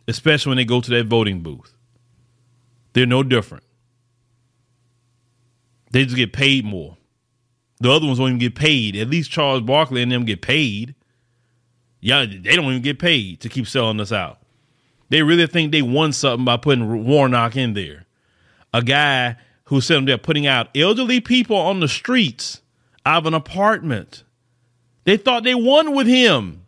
especially 0.09 0.51
when 0.51 0.57
they 0.57 0.65
go 0.65 0.81
to 0.81 0.91
that 0.91 1.07
voting 1.07 1.43
booth. 1.43 1.75
They're 2.93 3.07
no 3.07 3.23
different. 3.23 3.65
They 5.91 6.05
just 6.05 6.17
get 6.17 6.33
paid 6.33 6.65
more. 6.65 6.97
The 7.81 7.91
other 7.91 8.07
ones 8.07 8.19
don't 8.19 8.29
even 8.29 8.39
get 8.39 8.55
paid. 8.55 8.97
At 8.97 9.11
least 9.11 9.31
Charles 9.31 9.63
Barkley 9.63 10.03
and 10.03 10.13
them 10.13 10.25
get 10.25 10.41
paid. 10.41 10.95
Yeah, 12.01 12.25
they 12.25 12.57
don't 12.57 12.67
even 12.67 12.83
get 12.83 12.99
paid 12.99 13.41
to 13.41 13.49
keep 13.49 13.67
selling 13.67 14.01
us 14.01 14.13
out. 14.13 14.39
They 15.09 15.23
really 15.23 15.47
think 15.47 15.73
they 15.73 15.83
won 15.83 16.13
something 16.13 16.45
by 16.45 16.57
putting 16.57 17.05
Warnock 17.07 17.57
in 17.57 17.75
there. 17.75 18.07
A 18.73 18.83
guy 18.83 19.37
who 19.65 19.81
said 19.81 20.07
they're 20.07 20.19
putting 20.19 20.47
out 20.47 20.69
elderly 20.77 21.21
people 21.21 21.57
on 21.57 21.81
the 21.81 21.89
streets 21.89 22.63
out 23.05 23.19
of 23.19 23.27
an 23.27 23.35
apartment. 23.35 24.25
They 25.05 25.17
thought 25.17 25.45
they 25.45 25.55
won 25.55 25.95
with 25.95 26.07
him. 26.07 26.67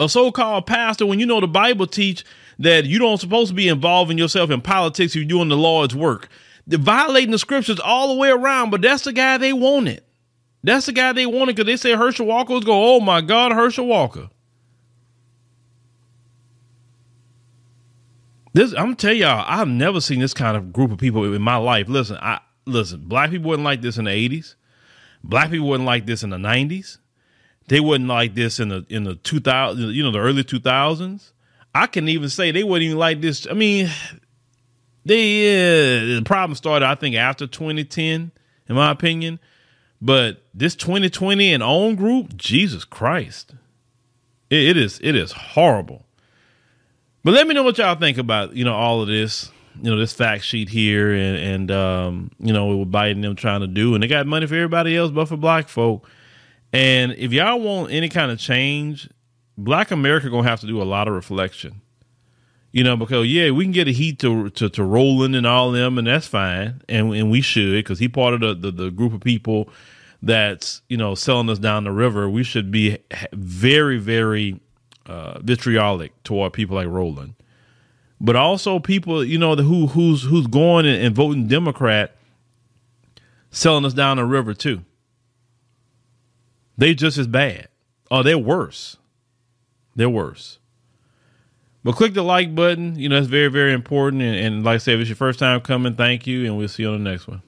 A 0.00 0.08
so-called 0.08 0.66
pastor, 0.66 1.06
when 1.06 1.20
you 1.20 1.26
know 1.26 1.40
the 1.40 1.48
Bible 1.48 1.86
teach 1.86 2.24
that 2.58 2.86
you 2.86 2.98
don't 2.98 3.18
supposed 3.18 3.50
to 3.50 3.54
be 3.54 3.68
involving 3.68 4.18
yourself 4.18 4.50
in 4.50 4.60
politics 4.60 5.12
if 5.12 5.16
you're 5.16 5.24
doing 5.24 5.48
the 5.48 5.56
Lord's 5.56 5.94
work. 5.94 6.28
They're 6.66 6.78
violating 6.78 7.30
the 7.30 7.38
scriptures 7.38 7.80
all 7.80 8.08
the 8.08 8.20
way 8.20 8.30
around, 8.30 8.70
but 8.70 8.82
that's 8.82 9.04
the 9.04 9.12
guy 9.12 9.38
they 9.38 9.52
wanted. 9.52 10.02
That's 10.62 10.86
the 10.86 10.92
guy 10.92 11.12
they 11.12 11.26
wanted 11.26 11.56
because 11.56 11.66
they 11.66 11.76
said 11.76 11.98
Herschel 11.98 12.26
Walker 12.26 12.54
was 12.54 12.64
go, 12.64 12.96
oh 12.96 13.00
my 13.00 13.20
God, 13.20 13.52
Herschel 13.52 13.86
Walker. 13.86 14.28
This 18.52 18.74
I'm 18.74 18.96
tell 18.96 19.12
y'all, 19.12 19.44
I've 19.46 19.68
never 19.68 20.00
seen 20.00 20.20
this 20.20 20.34
kind 20.34 20.56
of 20.56 20.72
group 20.72 20.90
of 20.90 20.98
people 20.98 21.32
in 21.32 21.42
my 21.42 21.56
life. 21.56 21.88
Listen, 21.88 22.18
I 22.20 22.40
listen, 22.66 23.04
black 23.04 23.30
people 23.30 23.48
wasn't 23.48 23.64
like 23.64 23.82
this 23.82 23.98
in 23.98 24.06
the 24.06 24.10
80s. 24.10 24.56
Black 25.22 25.50
people 25.50 25.68
wasn't 25.68 25.86
like 25.86 26.06
this 26.06 26.22
in 26.22 26.30
the 26.30 26.38
90s. 26.38 26.98
They 27.68 27.80
wasn't 27.80 28.08
like 28.08 28.34
this 28.34 28.58
in 28.58 28.68
the 28.68 28.84
in 28.88 29.04
the 29.04 29.14
2000, 29.14 29.90
you 29.94 30.02
know, 30.02 30.10
the 30.10 30.18
early 30.18 30.42
2000s. 30.42 31.32
I 31.74 31.86
can 31.86 32.08
even 32.08 32.28
say 32.28 32.50
they 32.50 32.64
wouldn't 32.64 32.86
even 32.86 32.98
like 32.98 33.20
this. 33.20 33.46
I 33.48 33.54
mean, 33.54 33.90
they 35.04 35.48
uh, 35.48 36.16
the 36.16 36.22
problem 36.24 36.54
started, 36.54 36.86
I 36.86 36.94
think, 36.94 37.16
after 37.16 37.46
2010, 37.46 38.32
in 38.68 38.74
my 38.74 38.90
opinion. 38.90 39.38
But 40.00 40.42
this 40.54 40.74
2020 40.76 41.52
and 41.52 41.62
own 41.62 41.96
group, 41.96 42.36
Jesus 42.36 42.84
Christ, 42.84 43.54
it, 44.50 44.68
it 44.70 44.76
is 44.76 45.00
it 45.02 45.16
is 45.16 45.32
horrible. 45.32 46.04
But 47.24 47.34
let 47.34 47.46
me 47.48 47.54
know 47.54 47.62
what 47.62 47.78
y'all 47.78 47.96
think 47.96 48.16
about 48.16 48.54
you 48.54 48.64
know 48.64 48.74
all 48.74 49.02
of 49.02 49.08
this, 49.08 49.50
you 49.82 49.90
know 49.90 49.98
this 49.98 50.12
fact 50.12 50.44
sheet 50.44 50.68
here, 50.68 51.12
and 51.12 51.36
and 51.36 51.70
um, 51.70 52.30
you 52.38 52.52
know 52.52 52.66
what 52.76 52.90
Biden 52.90 53.22
them 53.22 53.34
trying 53.34 53.60
to 53.60 53.66
do, 53.66 53.94
and 53.94 54.02
they 54.02 54.08
got 54.08 54.26
money 54.26 54.46
for 54.46 54.54
everybody 54.54 54.96
else 54.96 55.10
but 55.10 55.26
for 55.26 55.36
black 55.36 55.68
folk. 55.68 56.08
And 56.72 57.12
if 57.12 57.32
y'all 57.32 57.60
want 57.60 57.92
any 57.92 58.08
kind 58.08 58.30
of 58.30 58.38
change, 58.38 59.08
Black 59.58 59.90
America 59.90 60.30
gonna 60.30 60.48
have 60.48 60.60
to 60.60 60.68
do 60.68 60.80
a 60.80 60.84
lot 60.84 61.08
of 61.08 61.14
reflection. 61.14 61.82
You 62.70 62.84
know, 62.84 62.96
because 62.96 63.26
yeah, 63.26 63.50
we 63.50 63.64
can 63.64 63.72
get 63.72 63.88
a 63.88 63.92
heat 63.92 64.20
to 64.20 64.50
to, 64.50 64.68
to 64.70 64.84
Roland 64.84 65.34
and 65.34 65.46
all 65.46 65.72
them, 65.72 65.98
and 65.98 66.06
that's 66.06 66.28
fine, 66.28 66.80
and 66.88 67.12
and 67.12 67.28
we 67.30 67.40
should 67.40 67.72
because 67.72 67.98
he 67.98 68.08
part 68.08 68.34
of 68.34 68.40
the, 68.40 68.54
the 68.54 68.70
the 68.70 68.90
group 68.90 69.12
of 69.12 69.20
people 69.20 69.68
that's 70.22 70.80
you 70.88 70.96
know 70.96 71.16
selling 71.16 71.50
us 71.50 71.58
down 71.58 71.84
the 71.84 71.90
river. 71.90 72.30
We 72.30 72.44
should 72.44 72.70
be 72.70 72.98
very 73.32 73.98
very 73.98 74.60
uh, 75.06 75.40
vitriolic 75.40 76.22
toward 76.22 76.52
people 76.52 76.76
like 76.76 76.86
Roland, 76.86 77.34
but 78.20 78.36
also 78.36 78.78
people 78.78 79.24
you 79.24 79.38
know 79.38 79.56
who 79.56 79.88
who's 79.88 80.22
who's 80.22 80.46
going 80.46 80.86
and, 80.86 81.02
and 81.02 81.16
voting 81.16 81.48
Democrat, 81.48 82.14
selling 83.50 83.84
us 83.84 83.94
down 83.94 84.18
the 84.18 84.24
river 84.24 84.54
too. 84.54 84.84
They 86.76 86.94
just 86.94 87.18
as 87.18 87.26
bad. 87.26 87.66
Oh, 88.08 88.22
they're 88.22 88.38
worse. 88.38 88.97
They're 89.98 90.08
worse. 90.08 90.60
But 91.82 91.96
click 91.96 92.14
the 92.14 92.22
like 92.22 92.54
button. 92.54 92.96
You 92.96 93.08
know, 93.08 93.18
it's 93.18 93.26
very, 93.26 93.48
very 93.48 93.72
important. 93.72 94.22
And, 94.22 94.36
and 94.36 94.64
like 94.64 94.76
I 94.76 94.78
said, 94.78 94.94
if 94.94 95.00
it's 95.00 95.08
your 95.08 95.16
first 95.16 95.40
time 95.40 95.60
coming, 95.60 95.96
thank 95.96 96.24
you. 96.24 96.46
And 96.46 96.56
we'll 96.56 96.68
see 96.68 96.84
you 96.84 96.90
on 96.90 97.02
the 97.02 97.10
next 97.10 97.26
one. 97.26 97.42